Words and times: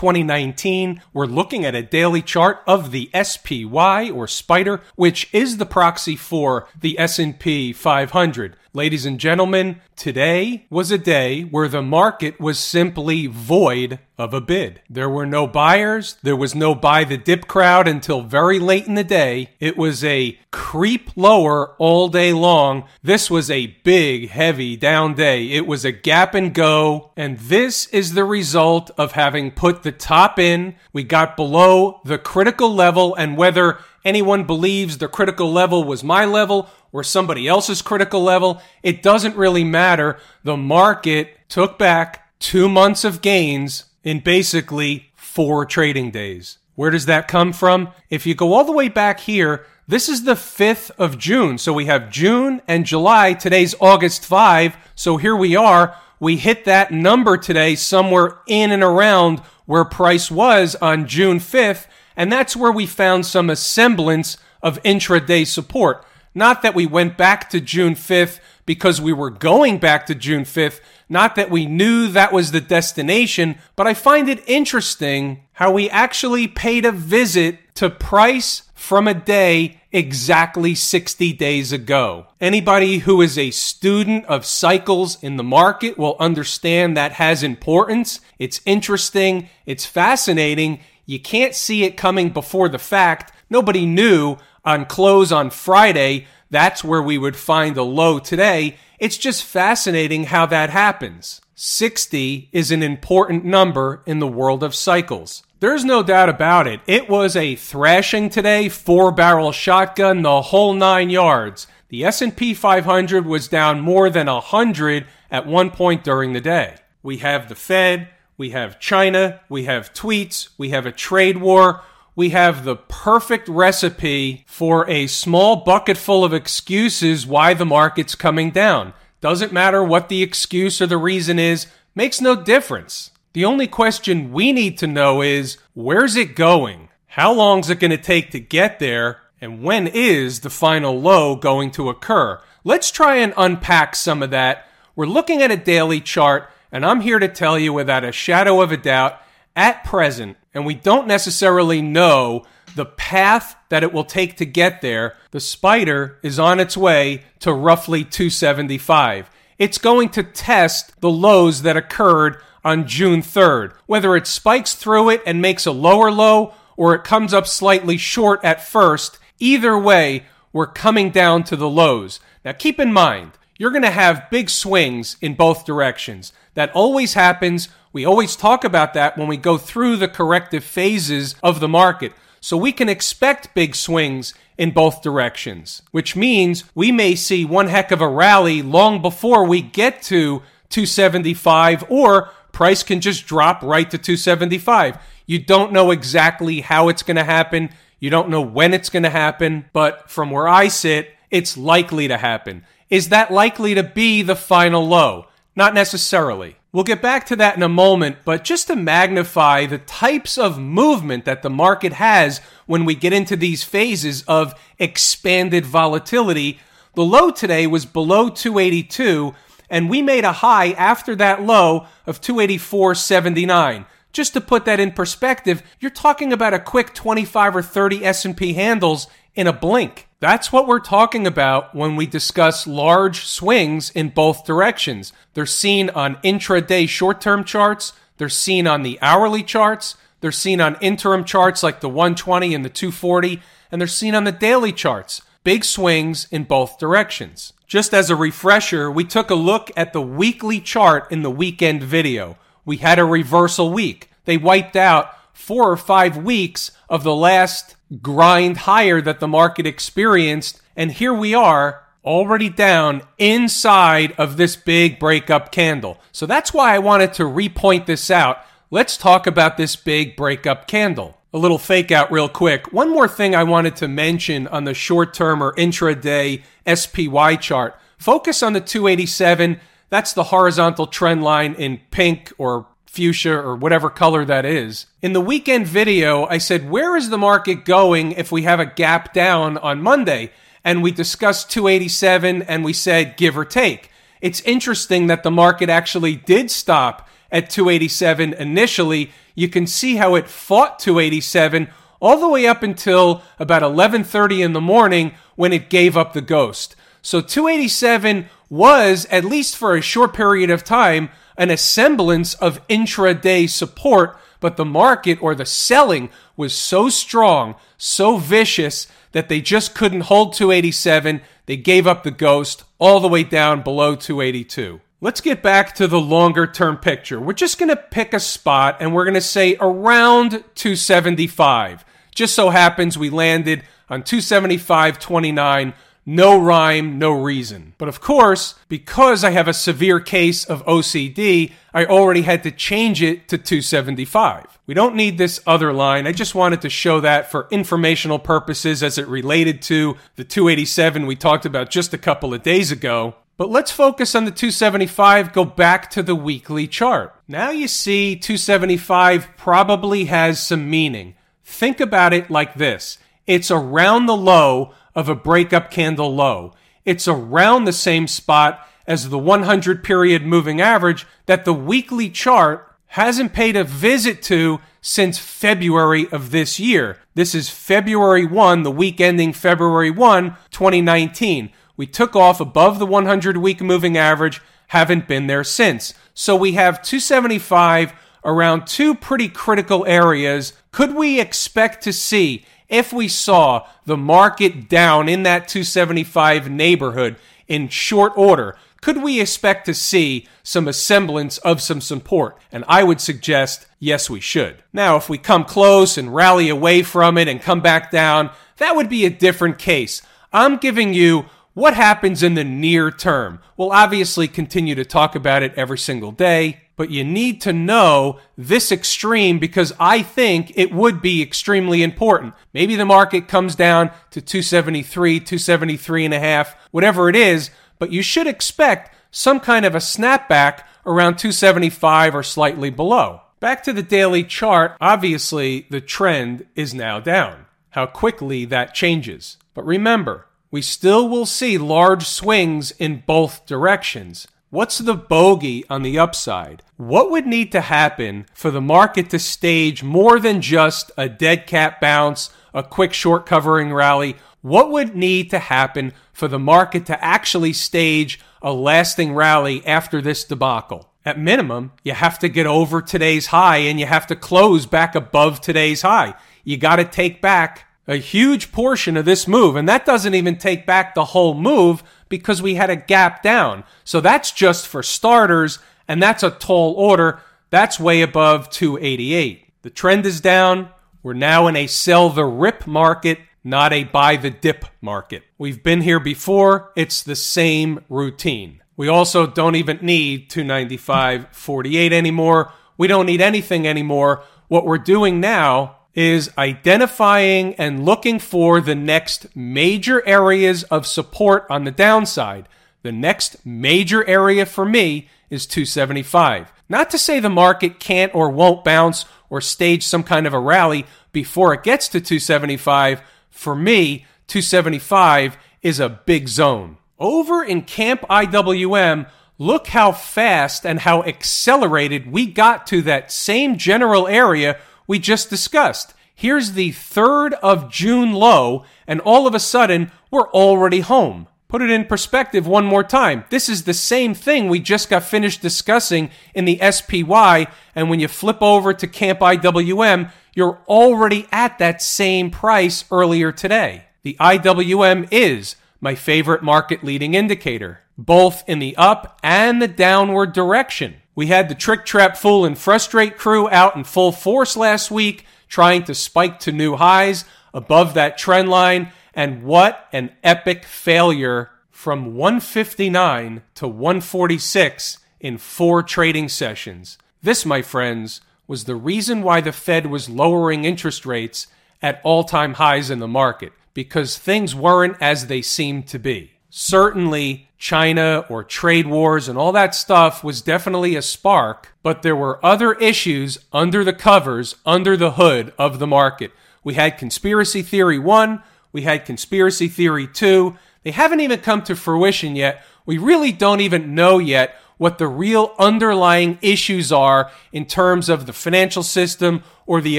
2019. 0.00 1.02
We're 1.12 1.26
looking 1.26 1.66
at 1.66 1.74
a 1.74 1.82
daily 1.82 2.22
chart 2.22 2.62
of 2.66 2.90
the 2.90 3.10
SPY 3.12 4.08
or 4.08 4.26
Spider, 4.26 4.80
which 4.96 5.28
is 5.30 5.58
the 5.58 5.66
proxy 5.66 6.16
for 6.16 6.66
the 6.80 6.98
S&P 6.98 7.74
500. 7.74 8.56
Ladies 8.72 9.04
and 9.04 9.18
gentlemen, 9.18 9.80
today 9.96 10.64
was 10.70 10.92
a 10.92 10.96
day 10.96 11.42
where 11.42 11.66
the 11.66 11.82
market 11.82 12.38
was 12.38 12.56
simply 12.56 13.26
void 13.26 13.98
of 14.16 14.32
a 14.32 14.40
bid. 14.40 14.80
There 14.88 15.08
were 15.08 15.26
no 15.26 15.48
buyers. 15.48 16.18
There 16.22 16.36
was 16.36 16.54
no 16.54 16.76
buy 16.76 17.02
the 17.02 17.16
dip 17.16 17.48
crowd 17.48 17.88
until 17.88 18.22
very 18.22 18.60
late 18.60 18.86
in 18.86 18.94
the 18.94 19.02
day. 19.02 19.50
It 19.58 19.76
was 19.76 20.04
a 20.04 20.38
creep 20.52 21.10
lower 21.16 21.74
all 21.78 22.08
day 22.08 22.32
long. 22.32 22.84
This 23.02 23.28
was 23.28 23.50
a 23.50 23.78
big, 23.82 24.28
heavy 24.28 24.76
down 24.76 25.14
day. 25.14 25.50
It 25.50 25.66
was 25.66 25.84
a 25.84 25.90
gap 25.90 26.34
and 26.34 26.54
go. 26.54 27.10
And 27.16 27.38
this 27.38 27.86
is 27.88 28.14
the 28.14 28.24
result 28.24 28.92
of 28.96 29.12
having 29.12 29.50
put 29.50 29.82
the 29.82 29.89
top 29.92 30.38
in. 30.38 30.74
We 30.92 31.02
got 31.02 31.36
below 31.36 32.00
the 32.04 32.18
critical 32.18 32.74
level 32.74 33.14
and 33.14 33.36
whether 33.36 33.78
anyone 34.04 34.44
believes 34.44 34.98
the 34.98 35.08
critical 35.08 35.52
level 35.52 35.84
was 35.84 36.04
my 36.04 36.24
level 36.24 36.68
or 36.92 37.04
somebody 37.04 37.46
else's 37.46 37.82
critical 37.82 38.22
level, 38.22 38.60
it 38.82 39.02
doesn't 39.02 39.36
really 39.36 39.64
matter. 39.64 40.18
The 40.42 40.56
market 40.56 41.48
took 41.48 41.78
back 41.78 42.38
two 42.38 42.68
months 42.68 43.04
of 43.04 43.22
gains 43.22 43.84
in 44.02 44.20
basically 44.20 45.10
four 45.14 45.64
trading 45.64 46.10
days. 46.10 46.58
Where 46.74 46.90
does 46.90 47.06
that 47.06 47.28
come 47.28 47.52
from? 47.52 47.90
If 48.08 48.26
you 48.26 48.34
go 48.34 48.54
all 48.54 48.64
the 48.64 48.72
way 48.72 48.88
back 48.88 49.20
here, 49.20 49.66
this 49.86 50.08
is 50.08 50.24
the 50.24 50.34
5th 50.34 50.90
of 50.98 51.18
June. 51.18 51.58
So 51.58 51.72
we 51.72 51.86
have 51.86 52.10
June 52.10 52.62
and 52.66 52.86
July. 52.86 53.34
Today's 53.34 53.74
August 53.80 54.24
5. 54.24 54.76
So 54.94 55.16
here 55.16 55.36
we 55.36 55.56
are. 55.56 55.96
We 56.20 56.36
hit 56.36 56.64
that 56.64 56.92
number 56.92 57.36
today 57.36 57.74
somewhere 57.74 58.38
in 58.46 58.70
and 58.72 58.82
around 58.82 59.42
where 59.70 59.84
price 59.84 60.32
was 60.32 60.74
on 60.82 61.06
June 61.06 61.38
5th. 61.38 61.86
And 62.16 62.32
that's 62.32 62.56
where 62.56 62.72
we 62.72 62.86
found 62.86 63.24
some 63.24 63.54
semblance 63.54 64.36
of 64.60 64.82
intraday 64.82 65.46
support. 65.46 66.04
Not 66.34 66.62
that 66.62 66.74
we 66.74 66.86
went 66.86 67.16
back 67.16 67.48
to 67.50 67.60
June 67.60 67.94
5th 67.94 68.40
because 68.70 69.00
we 69.00 69.12
were 69.12 69.30
going 69.30 69.78
back 69.78 70.06
to 70.06 70.14
June 70.14 70.44
5th. 70.44 70.78
Not 71.08 71.34
that 71.34 71.50
we 71.50 71.66
knew 71.66 72.06
that 72.06 72.32
was 72.32 72.52
the 72.52 72.60
destination, 72.60 73.58
but 73.74 73.88
I 73.88 73.94
find 73.94 74.28
it 74.28 74.48
interesting 74.48 75.42
how 75.54 75.72
we 75.72 75.90
actually 75.90 76.46
paid 76.46 76.84
a 76.84 76.92
visit 76.92 77.58
to 77.74 77.90
price 77.90 78.70
from 78.76 79.08
a 79.08 79.14
day 79.14 79.80
exactly 79.90 80.76
60 80.76 81.32
days 81.32 81.72
ago. 81.72 82.28
Anybody 82.40 82.98
who 82.98 83.20
is 83.22 83.36
a 83.36 83.50
student 83.50 84.24
of 84.26 84.46
cycles 84.46 85.20
in 85.20 85.36
the 85.36 85.42
market 85.42 85.98
will 85.98 86.14
understand 86.20 86.96
that 86.96 87.14
has 87.14 87.42
importance. 87.42 88.20
It's 88.38 88.60
interesting. 88.64 89.48
It's 89.66 89.84
fascinating. 89.84 90.78
You 91.06 91.18
can't 91.18 91.56
see 91.56 91.82
it 91.82 91.96
coming 91.96 92.30
before 92.30 92.68
the 92.68 92.78
fact. 92.78 93.32
Nobody 93.50 93.84
knew 93.84 94.36
on 94.64 94.84
close 94.84 95.32
on 95.32 95.50
Friday, 95.50 96.28
that's 96.50 96.84
where 96.84 97.02
we 97.02 97.16
would 97.16 97.36
find 97.36 97.76
a 97.76 97.82
low 97.82 98.18
today. 98.18 98.76
It's 98.98 99.16
just 99.16 99.44
fascinating 99.44 100.24
how 100.24 100.46
that 100.46 100.70
happens. 100.70 101.40
60 101.54 102.48
is 102.52 102.70
an 102.70 102.82
important 102.82 103.44
number 103.44 104.02
in 104.06 104.18
the 104.18 104.26
world 104.26 104.62
of 104.62 104.74
cycles. 104.74 105.42
There's 105.60 105.84
no 105.84 106.02
doubt 106.02 106.30
about 106.30 106.66
it. 106.66 106.80
It 106.86 107.08
was 107.08 107.36
a 107.36 107.54
thrashing 107.54 108.30
today, 108.30 108.68
four 108.70 109.12
barrel 109.12 109.52
shotgun, 109.52 110.22
the 110.22 110.40
whole 110.40 110.72
nine 110.72 111.10
yards. 111.10 111.66
The 111.90 112.04
S&P 112.04 112.54
500 112.54 113.26
was 113.26 113.46
down 113.46 113.80
more 113.80 114.08
than 114.08 114.26
100 114.26 115.06
at 115.30 115.46
one 115.46 115.70
point 115.70 116.02
during 116.02 116.32
the 116.32 116.40
day. 116.40 116.76
We 117.02 117.18
have 117.18 117.48
the 117.48 117.54
Fed, 117.54 118.08
we 118.38 118.50
have 118.50 118.80
China, 118.80 119.40
we 119.50 119.64
have 119.64 119.92
tweets, 119.92 120.48
we 120.56 120.70
have 120.70 120.86
a 120.86 120.92
trade 120.92 121.38
war, 121.38 121.82
we 122.20 122.28
have 122.28 122.64
the 122.64 122.76
perfect 122.76 123.48
recipe 123.48 124.44
for 124.46 124.86
a 124.90 125.06
small 125.06 125.56
bucket 125.56 125.96
full 125.96 126.22
of 126.22 126.34
excuses 126.34 127.26
why 127.26 127.54
the 127.54 127.64
market's 127.64 128.14
coming 128.14 128.50
down. 128.50 128.92
Doesn't 129.22 129.54
matter 129.54 129.82
what 129.82 130.10
the 130.10 130.22
excuse 130.22 130.82
or 130.82 130.86
the 130.86 130.98
reason 130.98 131.38
is, 131.38 131.66
makes 131.94 132.20
no 132.20 132.36
difference. 132.36 133.10
The 133.32 133.46
only 133.46 133.66
question 133.66 134.32
we 134.32 134.52
need 134.52 134.76
to 134.80 134.86
know 134.86 135.22
is 135.22 135.56
where's 135.72 136.14
it 136.14 136.36
going? 136.36 136.90
How 137.06 137.32
long 137.32 137.60
is 137.60 137.70
it 137.70 137.80
going 137.80 137.90
to 137.90 137.96
take 137.96 138.32
to 138.32 138.38
get 138.38 138.80
there? 138.80 139.22
And 139.40 139.62
when 139.62 139.86
is 139.86 140.40
the 140.40 140.50
final 140.50 141.00
low 141.00 141.36
going 141.36 141.70
to 141.70 141.88
occur? 141.88 142.42
Let's 142.64 142.90
try 142.90 143.16
and 143.16 143.32
unpack 143.38 143.96
some 143.96 144.22
of 144.22 144.28
that. 144.28 144.68
We're 144.94 145.06
looking 145.06 145.40
at 145.40 145.50
a 145.50 145.56
daily 145.56 146.02
chart, 146.02 146.50
and 146.70 146.84
I'm 146.84 147.00
here 147.00 147.18
to 147.18 147.28
tell 147.28 147.58
you 147.58 147.72
without 147.72 148.04
a 148.04 148.12
shadow 148.12 148.60
of 148.60 148.72
a 148.72 148.76
doubt 148.76 149.18
at 149.60 149.84
present, 149.84 150.38
and 150.54 150.64
we 150.64 150.74
don't 150.74 151.06
necessarily 151.06 151.82
know 151.82 152.46
the 152.74 152.86
path 152.86 153.56
that 153.68 153.82
it 153.82 153.92
will 153.92 154.04
take 154.04 154.38
to 154.38 154.46
get 154.46 154.80
there, 154.80 155.16
the 155.32 155.40
spider 155.40 156.18
is 156.22 156.38
on 156.38 156.58
its 156.58 156.78
way 156.78 157.24
to 157.40 157.52
roughly 157.52 158.02
275. 158.02 159.30
It's 159.58 159.76
going 159.76 160.08
to 160.10 160.22
test 160.22 160.98
the 161.02 161.10
lows 161.10 161.60
that 161.60 161.76
occurred 161.76 162.38
on 162.64 162.88
June 162.88 163.20
3rd. 163.20 163.74
Whether 163.84 164.16
it 164.16 164.26
spikes 164.26 164.74
through 164.74 165.10
it 165.10 165.22
and 165.26 165.42
makes 165.42 165.66
a 165.66 165.72
lower 165.72 166.10
low 166.10 166.54
or 166.78 166.94
it 166.94 167.04
comes 167.04 167.34
up 167.34 167.46
slightly 167.46 167.98
short 167.98 168.42
at 168.42 168.66
first, 168.66 169.18
either 169.38 169.78
way, 169.78 170.24
we're 170.54 170.66
coming 170.66 171.10
down 171.10 171.44
to 171.44 171.56
the 171.56 171.68
lows. 171.68 172.18
Now 172.46 172.52
keep 172.52 172.80
in 172.80 172.94
mind, 172.94 173.32
you're 173.58 173.70
going 173.70 173.82
to 173.82 173.90
have 173.90 174.30
big 174.30 174.48
swings 174.48 175.18
in 175.20 175.34
both 175.34 175.66
directions. 175.66 176.32
That 176.54 176.72
always 176.74 177.14
happens 177.14 177.68
we 177.92 178.04
always 178.04 178.36
talk 178.36 178.62
about 178.62 178.94
that 178.94 179.18
when 179.18 179.26
we 179.26 179.36
go 179.36 179.58
through 179.58 179.96
the 179.96 180.08
corrective 180.08 180.62
phases 180.62 181.34
of 181.42 181.58
the 181.58 181.68
market. 181.68 182.12
So 182.40 182.56
we 182.56 182.72
can 182.72 182.88
expect 182.88 183.54
big 183.54 183.74
swings 183.74 184.32
in 184.56 184.70
both 184.70 185.02
directions, 185.02 185.82
which 185.90 186.14
means 186.14 186.64
we 186.74 186.92
may 186.92 187.14
see 187.14 187.44
one 187.44 187.66
heck 187.66 187.90
of 187.90 188.00
a 188.00 188.08
rally 188.08 188.62
long 188.62 189.02
before 189.02 189.44
we 189.44 189.60
get 189.60 190.02
to 190.02 190.42
275 190.68 191.84
or 191.88 192.30
price 192.52 192.82
can 192.82 193.00
just 193.00 193.26
drop 193.26 193.62
right 193.62 193.90
to 193.90 193.98
275. 193.98 194.98
You 195.26 195.40
don't 195.40 195.72
know 195.72 195.90
exactly 195.90 196.60
how 196.60 196.88
it's 196.88 197.02
going 197.02 197.16
to 197.16 197.24
happen. 197.24 197.70
You 197.98 198.10
don't 198.10 198.30
know 198.30 198.40
when 198.40 198.72
it's 198.72 198.88
going 198.88 199.02
to 199.02 199.10
happen, 199.10 199.66
but 199.72 200.08
from 200.08 200.30
where 200.30 200.48
I 200.48 200.68
sit, 200.68 201.10
it's 201.30 201.56
likely 201.56 202.08
to 202.08 202.16
happen. 202.16 202.64
Is 202.88 203.08
that 203.08 203.32
likely 203.32 203.74
to 203.74 203.82
be 203.82 204.22
the 204.22 204.36
final 204.36 204.86
low? 204.86 205.26
Not 205.60 205.74
necessarily. 205.74 206.56
We'll 206.72 206.84
get 206.84 207.02
back 207.02 207.26
to 207.26 207.36
that 207.36 207.54
in 207.54 207.62
a 207.62 207.68
moment, 207.68 208.16
but 208.24 208.44
just 208.44 208.68
to 208.68 208.76
magnify 208.76 209.66
the 209.66 209.76
types 209.76 210.38
of 210.38 210.58
movement 210.58 211.26
that 211.26 211.42
the 211.42 211.50
market 211.50 211.92
has 211.92 212.40
when 212.64 212.86
we 212.86 212.94
get 212.94 213.12
into 213.12 213.36
these 213.36 213.62
phases 213.62 214.22
of 214.22 214.54
expanded 214.78 215.66
volatility, 215.66 216.60
the 216.94 217.04
low 217.04 217.30
today 217.30 217.66
was 217.66 217.84
below 217.84 218.30
282, 218.30 219.34
and 219.68 219.90
we 219.90 220.00
made 220.00 220.24
a 220.24 220.32
high 220.32 220.70
after 220.70 221.14
that 221.16 221.42
low 221.42 221.86
of 222.06 222.22
284.79. 222.22 223.84
Just 224.14 224.32
to 224.32 224.40
put 224.40 224.64
that 224.64 224.80
in 224.80 224.92
perspective, 224.92 225.62
you're 225.78 225.90
talking 225.90 226.32
about 226.32 226.54
a 226.54 226.58
quick 226.58 226.94
25 226.94 227.56
or 227.56 227.62
30 227.62 228.02
S&P 228.06 228.54
handles 228.54 229.08
in 229.34 229.46
a 229.46 229.52
blink. 229.52 230.08
That's 230.20 230.52
what 230.52 230.66
we're 230.66 230.80
talking 230.80 231.26
about 231.26 231.74
when 231.74 231.96
we 231.96 232.06
discuss 232.06 232.66
large 232.66 233.24
swings 233.24 233.88
in 233.88 234.10
both 234.10 234.44
directions. 234.44 235.14
They're 235.32 235.46
seen 235.46 235.88
on 235.88 236.16
intraday 236.16 236.86
short 236.90 237.22
term 237.22 237.42
charts, 237.42 237.94
they're 238.18 238.28
seen 238.28 238.66
on 238.66 238.82
the 238.82 238.98
hourly 239.00 239.42
charts, 239.42 239.96
they're 240.20 240.30
seen 240.30 240.60
on 240.60 240.76
interim 240.82 241.24
charts 241.24 241.62
like 241.62 241.80
the 241.80 241.88
120 241.88 242.54
and 242.54 242.62
the 242.62 242.68
240, 242.68 243.40
and 243.72 243.80
they're 243.80 243.88
seen 243.88 244.14
on 244.14 244.24
the 244.24 244.32
daily 244.32 244.72
charts. 244.72 245.22
Big 245.42 245.64
swings 245.64 246.28
in 246.30 246.44
both 246.44 246.78
directions. 246.78 247.54
Just 247.66 247.94
as 247.94 248.10
a 248.10 248.16
refresher, 248.16 248.90
we 248.90 249.04
took 249.04 249.30
a 249.30 249.34
look 249.34 249.70
at 249.74 249.94
the 249.94 250.02
weekly 250.02 250.60
chart 250.60 251.10
in 251.10 251.22
the 251.22 251.30
weekend 251.30 251.82
video. 251.82 252.36
We 252.66 252.76
had 252.76 252.98
a 252.98 253.06
reversal 253.06 253.72
week. 253.72 254.10
They 254.26 254.36
wiped 254.36 254.76
out 254.76 255.14
four 255.40 255.70
or 255.70 255.76
five 255.76 256.16
weeks 256.16 256.70
of 256.88 257.02
the 257.02 257.14
last 257.14 257.76
grind 258.02 258.58
higher 258.58 259.00
that 259.00 259.20
the 259.20 259.28
market 259.28 259.66
experienced. 259.66 260.60
And 260.76 260.92
here 260.92 261.14
we 261.14 261.34
are 261.34 261.82
already 262.04 262.48
down 262.48 263.02
inside 263.18 264.12
of 264.18 264.36
this 264.36 264.56
big 264.56 264.98
breakup 264.98 265.50
candle. 265.50 265.98
So 266.12 266.26
that's 266.26 266.54
why 266.54 266.74
I 266.74 266.78
wanted 266.78 267.14
to 267.14 267.24
repoint 267.24 267.86
this 267.86 268.10
out. 268.10 268.38
Let's 268.70 268.96
talk 268.96 269.26
about 269.26 269.56
this 269.56 269.76
big 269.76 270.16
breakup 270.16 270.66
candle. 270.66 271.18
A 271.32 271.38
little 271.38 271.58
fake 271.58 271.90
out 271.90 272.10
real 272.10 272.28
quick. 272.28 272.72
One 272.72 272.90
more 272.90 273.08
thing 273.08 273.34
I 273.34 273.44
wanted 273.44 273.76
to 273.76 273.88
mention 273.88 274.46
on 274.48 274.64
the 274.64 274.74
short 274.74 275.14
term 275.14 275.42
or 275.42 275.54
intraday 275.54 276.42
SPY 276.66 277.36
chart. 277.36 277.78
Focus 277.98 278.42
on 278.42 278.52
the 278.52 278.60
287. 278.60 279.60
That's 279.90 280.12
the 280.12 280.24
horizontal 280.24 280.86
trend 280.86 281.22
line 281.22 281.54
in 281.54 281.80
pink 281.90 282.32
or 282.38 282.66
fuchsia 282.90 283.32
or 283.32 283.54
whatever 283.54 283.88
color 283.88 284.24
that 284.24 284.44
is. 284.44 284.86
In 285.00 285.12
the 285.12 285.20
weekend 285.20 285.68
video, 285.68 286.26
I 286.26 286.38
said, 286.38 286.68
Where 286.68 286.96
is 286.96 287.08
the 287.08 287.18
market 287.18 287.64
going 287.64 288.12
if 288.12 288.32
we 288.32 288.42
have 288.42 288.58
a 288.58 288.66
gap 288.66 289.14
down 289.14 289.58
on 289.58 289.80
Monday? 289.80 290.32
And 290.64 290.82
we 290.82 290.90
discussed 290.90 291.50
287 291.50 292.42
and 292.42 292.64
we 292.64 292.72
said, 292.72 293.16
give 293.16 293.38
or 293.38 293.44
take. 293.44 293.90
It's 294.20 294.42
interesting 294.42 295.06
that 295.06 295.22
the 295.22 295.30
market 295.30 295.70
actually 295.70 296.16
did 296.16 296.50
stop 296.50 297.08
at 297.32 297.48
287 297.48 298.34
initially. 298.34 299.12
You 299.34 299.48
can 299.48 299.66
see 299.66 299.96
how 299.96 300.16
it 300.16 300.28
fought 300.28 300.78
287 300.80 301.68
all 302.00 302.18
the 302.18 302.28
way 302.28 302.46
up 302.46 302.62
until 302.62 303.22
about 303.38 303.62
11:30 303.62 304.44
in 304.44 304.52
the 304.52 304.60
morning 304.60 305.14
when 305.36 305.52
it 305.52 305.70
gave 305.70 305.96
up 305.96 306.12
the 306.12 306.20
ghost. 306.20 306.76
So 307.02 307.20
287 307.20 308.28
was 308.50 309.06
at 309.10 309.24
least 309.24 309.56
for 309.56 309.74
a 309.74 309.80
short 309.80 310.12
period 310.12 310.50
of 310.50 310.64
time 310.64 311.08
an 311.36 311.56
semblance 311.56 312.34
of 312.34 312.66
intraday 312.68 313.48
support, 313.48 314.18
but 314.40 314.56
the 314.56 314.64
market 314.64 315.22
or 315.22 315.34
the 315.34 315.46
selling 315.46 316.10
was 316.36 316.54
so 316.54 316.88
strong, 316.88 317.54
so 317.76 318.16
vicious 318.16 318.86
that 319.12 319.28
they 319.28 319.40
just 319.40 319.74
couldn't 319.74 320.02
hold 320.02 320.32
287. 320.34 321.20
They 321.46 321.56
gave 321.56 321.86
up 321.86 322.02
the 322.02 322.10
ghost 322.10 322.64
all 322.78 323.00
the 323.00 323.08
way 323.08 323.22
down 323.22 323.62
below 323.62 323.94
282. 323.94 324.80
Let's 325.02 325.20
get 325.22 325.42
back 325.42 325.74
to 325.76 325.86
the 325.86 326.00
longer 326.00 326.46
term 326.46 326.76
picture. 326.76 327.18
We're 327.18 327.32
just 327.32 327.58
going 327.58 327.70
to 327.70 327.76
pick 327.76 328.12
a 328.12 328.20
spot 328.20 328.76
and 328.80 328.94
we're 328.94 329.04
going 329.04 329.14
to 329.14 329.20
say 329.20 329.56
around 329.58 330.44
275. 330.54 331.84
Just 332.14 332.34
so 332.34 332.50
happens 332.50 332.98
we 332.98 333.08
landed 333.08 333.64
on 333.88 334.02
275.29 334.02 335.74
no 336.06 336.38
rhyme, 336.38 336.98
no 336.98 337.12
reason. 337.12 337.74
But 337.78 337.88
of 337.88 338.00
course, 338.00 338.54
because 338.68 339.22
I 339.22 339.30
have 339.30 339.48
a 339.48 339.52
severe 339.52 340.00
case 340.00 340.44
of 340.44 340.64
OCD, 340.66 341.52
I 341.72 341.84
already 341.84 342.22
had 342.22 342.42
to 342.44 342.50
change 342.50 343.02
it 343.02 343.28
to 343.28 343.38
275. 343.38 344.58
We 344.66 344.74
don't 344.74 344.96
need 344.96 345.18
this 345.18 345.40
other 345.46 345.72
line. 345.72 346.06
I 346.06 346.12
just 346.12 346.34
wanted 346.34 346.62
to 346.62 346.70
show 346.70 347.00
that 347.00 347.30
for 347.30 347.48
informational 347.50 348.18
purposes 348.18 348.82
as 348.82 348.98
it 348.98 349.06
related 349.08 349.62
to 349.62 349.96
the 350.16 350.24
287 350.24 351.06
we 351.06 351.16
talked 351.16 351.46
about 351.46 351.70
just 351.70 351.94
a 351.94 351.98
couple 351.98 352.34
of 352.34 352.42
days 352.42 352.72
ago. 352.72 353.14
But 353.36 353.48
let's 353.48 353.70
focus 353.70 354.14
on 354.14 354.26
the 354.26 354.30
275, 354.30 355.32
go 355.32 355.46
back 355.46 355.90
to 355.92 356.02
the 356.02 356.14
weekly 356.14 356.66
chart. 356.66 357.14
Now 357.26 357.50
you 357.50 357.68
see 357.68 358.14
275 358.14 359.28
probably 359.36 360.04
has 360.04 360.44
some 360.44 360.68
meaning. 360.68 361.14
Think 361.42 361.80
about 361.80 362.12
it 362.12 362.30
like 362.30 362.54
this. 362.54 362.98
It's 363.26 363.50
around 363.50 364.06
the 364.06 364.16
low 364.16 364.74
of 364.94 365.08
a 365.08 365.14
breakup 365.14 365.70
candle 365.70 366.14
low. 366.14 366.52
It's 366.84 367.08
around 367.08 367.64
the 367.64 367.72
same 367.72 368.06
spot 368.06 368.66
as 368.86 369.08
the 369.08 369.18
100 369.18 369.84
period 369.84 370.24
moving 370.24 370.60
average 370.60 371.06
that 371.26 371.44
the 371.44 371.54
weekly 371.54 372.10
chart 372.10 372.66
hasn't 372.88 373.32
paid 373.32 373.54
a 373.54 373.62
visit 373.62 374.20
to 374.22 374.60
since 374.80 375.18
February 375.18 376.08
of 376.10 376.30
this 376.30 376.58
year. 376.58 376.98
This 377.14 377.34
is 377.34 377.50
February 377.50 378.26
1, 378.26 378.62
the 378.62 378.70
week 378.70 379.00
ending 379.00 379.32
February 379.32 379.90
1, 379.90 380.36
2019. 380.50 381.50
We 381.76 381.86
took 381.86 382.16
off 382.16 382.40
above 382.40 382.78
the 382.78 382.86
100 382.86 383.36
week 383.36 383.60
moving 383.60 383.96
average, 383.96 384.40
haven't 384.68 385.06
been 385.06 385.28
there 385.28 385.44
since. 385.44 385.94
So 386.14 386.34
we 386.34 386.52
have 386.52 386.82
275 386.82 387.92
around 388.24 388.66
two 388.66 388.94
pretty 388.94 389.28
critical 389.28 389.86
areas. 389.86 390.52
Could 390.72 390.94
we 390.94 391.20
expect 391.20 391.84
to 391.84 391.92
see 391.92 392.44
if 392.70 392.92
we 392.92 393.08
saw 393.08 393.66
the 393.84 393.96
market 393.96 394.68
down 394.68 395.08
in 395.08 395.24
that 395.24 395.48
275 395.48 396.48
neighborhood 396.50 397.16
in 397.46 397.68
short 397.68 398.12
order, 398.16 398.56
could 398.80 399.02
we 399.02 399.20
expect 399.20 399.66
to 399.66 399.74
see 399.74 400.26
some 400.42 400.72
semblance 400.72 401.36
of 401.38 401.60
some 401.60 401.82
support? 401.82 402.38
And 402.50 402.64
I 402.66 402.82
would 402.82 403.00
suggest 403.00 403.66
yes, 403.78 404.08
we 404.08 404.20
should. 404.20 404.62
Now, 404.72 404.96
if 404.96 405.10
we 405.10 405.18
come 405.18 405.44
close 405.44 405.98
and 405.98 406.14
rally 406.14 406.48
away 406.48 406.82
from 406.82 407.18
it 407.18 407.28
and 407.28 407.42
come 407.42 407.60
back 407.60 407.90
down, 407.90 408.30
that 408.56 408.76
would 408.76 408.88
be 408.88 409.04
a 409.04 409.10
different 409.10 409.58
case. 409.58 410.00
I'm 410.32 410.56
giving 410.56 410.94
you 410.94 411.26
what 411.52 411.74
happens 411.74 412.22
in 412.22 412.34
the 412.34 412.44
near 412.44 412.90
term. 412.90 413.40
We'll 413.56 413.72
obviously 413.72 414.28
continue 414.28 414.74
to 414.76 414.84
talk 414.84 415.14
about 415.14 415.42
it 415.42 415.52
every 415.56 415.78
single 415.78 416.12
day 416.12 416.62
but 416.80 416.90
you 416.90 417.04
need 417.04 417.42
to 417.42 417.52
know 417.52 418.18
this 418.38 418.72
extreme 418.72 419.38
because 419.38 419.70
I 419.78 420.00
think 420.00 420.54
it 420.56 420.72
would 420.72 421.02
be 421.02 421.20
extremely 421.20 421.82
important. 421.82 422.32
Maybe 422.54 422.74
the 422.74 422.86
market 422.86 423.28
comes 423.28 423.54
down 423.54 423.90
to 424.12 424.22
273, 424.22 425.20
273 425.20 426.04
and 426.06 426.14
a 426.14 426.18
half, 426.18 426.56
whatever 426.70 427.10
it 427.10 427.16
is, 427.16 427.50
but 427.78 427.92
you 427.92 428.00
should 428.00 428.26
expect 428.26 428.96
some 429.10 429.40
kind 429.40 429.66
of 429.66 429.74
a 429.74 429.78
snapback 429.78 430.62
around 430.86 431.18
275 431.18 432.14
or 432.14 432.22
slightly 432.22 432.70
below. 432.70 433.20
Back 433.40 433.62
to 433.64 433.74
the 433.74 433.82
daily 433.82 434.24
chart, 434.24 434.74
obviously 434.80 435.66
the 435.68 435.82
trend 435.82 436.46
is 436.56 436.72
now 436.72 436.98
down. 436.98 437.44
How 437.72 437.84
quickly 437.84 438.46
that 438.46 438.72
changes. 438.72 439.36
But 439.52 439.66
remember, 439.66 440.28
we 440.50 440.62
still 440.62 441.10
will 441.10 441.26
see 441.26 441.58
large 441.58 442.06
swings 442.06 442.70
in 442.70 443.02
both 443.06 443.44
directions. 443.44 444.26
What's 444.52 444.78
the 444.78 444.96
bogey 444.96 445.64
on 445.70 445.82
the 445.82 445.96
upside? 445.96 446.64
What 446.76 447.08
would 447.12 447.24
need 447.24 447.52
to 447.52 447.60
happen 447.60 448.26
for 448.34 448.50
the 448.50 448.60
market 448.60 449.08
to 449.10 449.20
stage 449.20 449.84
more 449.84 450.18
than 450.18 450.42
just 450.42 450.90
a 450.98 451.08
dead 451.08 451.46
cat 451.46 451.80
bounce, 451.80 452.30
a 452.52 452.64
quick 452.64 452.92
short 452.92 453.26
covering 453.26 453.72
rally? 453.72 454.16
What 454.42 454.72
would 454.72 454.96
need 454.96 455.30
to 455.30 455.38
happen 455.38 455.92
for 456.12 456.26
the 456.26 456.40
market 456.40 456.84
to 456.86 457.04
actually 457.04 457.52
stage 457.52 458.18
a 458.42 458.52
lasting 458.52 459.14
rally 459.14 459.64
after 459.64 460.02
this 460.02 460.24
debacle? 460.24 460.90
At 461.04 461.20
minimum, 461.20 461.70
you 461.84 461.92
have 461.92 462.18
to 462.18 462.28
get 462.28 462.48
over 462.48 462.82
today's 462.82 463.26
high 463.26 463.58
and 463.58 463.78
you 463.78 463.86
have 463.86 464.08
to 464.08 464.16
close 464.16 464.66
back 464.66 464.96
above 464.96 465.40
today's 465.40 465.82
high. 465.82 466.14
You 466.42 466.56
got 466.56 466.76
to 466.76 466.84
take 466.84 467.22
back 467.22 467.68
a 467.86 467.96
huge 467.96 468.50
portion 468.52 468.96
of 468.96 469.04
this 469.04 469.28
move. 469.28 469.54
And 469.54 469.68
that 469.68 469.86
doesn't 469.86 470.14
even 470.14 470.38
take 470.38 470.66
back 470.66 470.94
the 470.94 471.06
whole 471.06 471.34
move 471.34 471.84
because 472.10 472.42
we 472.42 472.56
had 472.56 472.68
a 472.68 472.76
gap 472.76 473.22
down. 473.22 473.64
So 473.84 474.02
that's 474.02 474.30
just 474.30 474.68
for 474.68 474.82
starters. 474.82 475.58
And 475.88 476.02
that's 476.02 476.22
a 476.22 476.30
tall 476.30 476.74
order. 476.74 477.20
That's 477.48 477.80
way 477.80 478.02
above 478.02 478.50
288. 478.50 479.62
The 479.62 479.70
trend 479.70 480.04
is 480.04 480.20
down. 480.20 480.68
We're 481.02 481.14
now 481.14 481.46
in 481.46 481.56
a 481.56 481.66
sell 481.66 482.10
the 482.10 482.26
rip 482.26 482.66
market, 482.66 483.18
not 483.42 483.72
a 483.72 483.84
buy 483.84 484.16
the 484.16 484.30
dip 484.30 484.66
market. 484.82 485.22
We've 485.38 485.62
been 485.62 485.80
here 485.80 485.98
before. 485.98 486.72
It's 486.76 487.02
the 487.02 487.16
same 487.16 487.82
routine. 487.88 488.62
We 488.76 488.88
also 488.88 489.26
don't 489.26 489.56
even 489.56 489.78
need 489.82 490.30
295.48 490.30 491.92
anymore. 491.92 492.52
We 492.76 492.86
don't 492.86 493.06
need 493.06 493.20
anything 493.20 493.66
anymore. 493.66 494.22
What 494.48 494.64
we're 494.64 494.78
doing 494.78 495.20
now 495.20 495.79
is 496.00 496.30
identifying 496.38 497.54
and 497.56 497.84
looking 497.84 498.18
for 498.18 498.62
the 498.62 498.74
next 498.74 499.36
major 499.36 500.02
areas 500.08 500.62
of 500.64 500.86
support 500.86 501.44
on 501.50 501.64
the 501.64 501.70
downside. 501.70 502.48
The 502.80 502.90
next 502.90 503.44
major 503.44 504.02
area 504.08 504.46
for 504.46 504.64
me 504.64 505.10
is 505.28 505.44
275. 505.44 506.50
Not 506.70 506.88
to 506.90 506.98
say 506.98 507.20
the 507.20 507.28
market 507.28 507.78
can't 507.78 508.14
or 508.14 508.30
won't 508.30 508.64
bounce 508.64 509.04
or 509.28 509.42
stage 509.42 509.84
some 509.84 510.02
kind 510.02 510.26
of 510.26 510.32
a 510.32 510.40
rally 510.40 510.86
before 511.12 511.52
it 511.52 511.62
gets 511.62 511.86
to 511.88 512.00
275. 512.00 513.02
For 513.28 513.54
me, 513.54 514.06
275 514.28 515.36
is 515.60 515.80
a 515.80 515.90
big 515.90 516.28
zone. 516.28 516.78
Over 516.98 517.44
in 517.44 517.60
Camp 517.60 518.06
IWM, 518.08 519.06
look 519.36 519.66
how 519.66 519.92
fast 519.92 520.64
and 520.64 520.80
how 520.80 521.02
accelerated 521.02 522.10
we 522.10 522.24
got 522.24 522.66
to 522.68 522.80
that 522.82 523.12
same 523.12 523.58
general 523.58 524.08
area 524.08 524.58
we 524.90 524.98
just 524.98 525.30
discussed. 525.30 525.94
Here's 526.16 526.54
the 526.54 526.72
3rd 526.72 527.34
of 527.44 527.70
June 527.70 528.12
low, 528.12 528.64
and 528.88 529.00
all 529.02 529.28
of 529.28 529.36
a 529.36 529.38
sudden, 529.38 529.92
we're 530.10 530.28
already 530.30 530.80
home. 530.80 531.28
Put 531.46 531.62
it 531.62 531.70
in 531.70 531.84
perspective 531.84 532.44
one 532.44 532.64
more 532.64 532.82
time. 532.82 533.22
This 533.30 533.48
is 533.48 533.62
the 533.62 533.72
same 533.72 534.14
thing 534.14 534.48
we 534.48 534.58
just 534.58 534.90
got 534.90 535.04
finished 535.04 535.42
discussing 535.42 536.10
in 536.34 536.44
the 536.44 536.58
SPY, 536.72 537.46
and 537.76 537.88
when 537.88 538.00
you 538.00 538.08
flip 538.08 538.42
over 538.42 538.74
to 538.74 538.88
Camp 538.88 539.20
IWM, 539.20 540.10
you're 540.34 540.58
already 540.66 541.28
at 541.30 541.58
that 541.58 541.80
same 541.80 542.28
price 542.28 542.84
earlier 542.90 543.30
today. 543.30 543.84
The 544.02 544.16
IWM 544.18 545.06
is 545.12 545.54
my 545.80 545.94
favorite 545.94 546.42
market 546.42 546.82
leading 546.82 547.14
indicator, 547.14 547.78
both 547.96 548.42
in 548.48 548.58
the 548.58 548.74
up 548.76 549.20
and 549.22 549.62
the 549.62 549.68
downward 549.68 550.32
direction. 550.32 550.96
We 551.20 551.26
had 551.26 551.50
the 551.50 551.54
trick 551.54 551.84
trap 551.84 552.16
fool 552.16 552.46
and 552.46 552.56
frustrate 552.56 553.18
crew 553.18 553.46
out 553.50 553.76
in 553.76 553.84
full 553.84 554.10
force 554.10 554.56
last 554.56 554.90
week, 554.90 555.26
trying 555.48 555.84
to 555.84 555.94
spike 555.94 556.38
to 556.40 556.50
new 556.50 556.76
highs 556.76 557.26
above 557.52 557.92
that 557.92 558.16
trend 558.16 558.48
line. 558.48 558.90
And 559.12 559.42
what 559.42 559.86
an 559.92 560.12
epic 560.24 560.64
failure 560.64 561.50
from 561.70 562.14
159 562.14 563.42
to 563.56 563.68
146 563.68 564.96
in 565.20 565.36
four 565.36 565.82
trading 565.82 566.30
sessions. 566.30 566.96
This, 567.22 567.44
my 567.44 567.60
friends, 567.60 568.22
was 568.46 568.64
the 568.64 568.74
reason 568.74 569.22
why 569.22 569.42
the 569.42 569.52
Fed 569.52 569.88
was 569.88 570.08
lowering 570.08 570.64
interest 570.64 571.04
rates 571.04 571.48
at 571.82 572.00
all 572.02 572.24
time 572.24 572.54
highs 572.54 572.88
in 572.88 572.98
the 572.98 573.06
market, 573.06 573.52
because 573.74 574.16
things 574.16 574.54
weren't 574.54 574.96
as 575.02 575.26
they 575.26 575.42
seemed 575.42 575.86
to 575.88 575.98
be. 575.98 576.30
Certainly, 576.50 577.48
China 577.58 578.24
or 578.28 578.42
trade 578.42 578.86
wars 578.86 579.28
and 579.28 579.38
all 579.38 579.52
that 579.52 579.74
stuff 579.74 580.24
was 580.24 580.42
definitely 580.42 580.96
a 580.96 581.02
spark, 581.02 581.74
but 581.82 582.02
there 582.02 582.16
were 582.16 582.44
other 582.44 582.72
issues 582.74 583.38
under 583.52 583.84
the 583.84 583.92
covers, 583.92 584.56
under 584.66 584.96
the 584.96 585.12
hood 585.12 585.52
of 585.58 585.78
the 585.78 585.86
market. 585.86 586.32
We 586.64 586.74
had 586.74 586.98
conspiracy 586.98 587.62
theory 587.62 587.98
one, 587.98 588.42
we 588.72 588.82
had 588.82 589.04
conspiracy 589.04 589.68
theory 589.68 590.06
two. 590.06 590.56
They 590.82 590.90
haven't 590.90 591.20
even 591.20 591.40
come 591.40 591.62
to 591.62 591.76
fruition 591.76 592.34
yet. 592.34 592.64
We 592.86 592.98
really 592.98 593.32
don't 593.32 593.60
even 593.60 593.94
know 593.94 594.18
yet 594.18 594.56
what 594.78 594.96
the 594.96 595.08
real 595.08 595.54
underlying 595.58 596.38
issues 596.40 596.90
are 596.90 597.30
in 597.52 597.66
terms 597.66 598.08
of 598.08 598.24
the 598.24 598.32
financial 598.32 598.82
system 598.82 599.42
or 599.66 599.80
the 599.80 599.98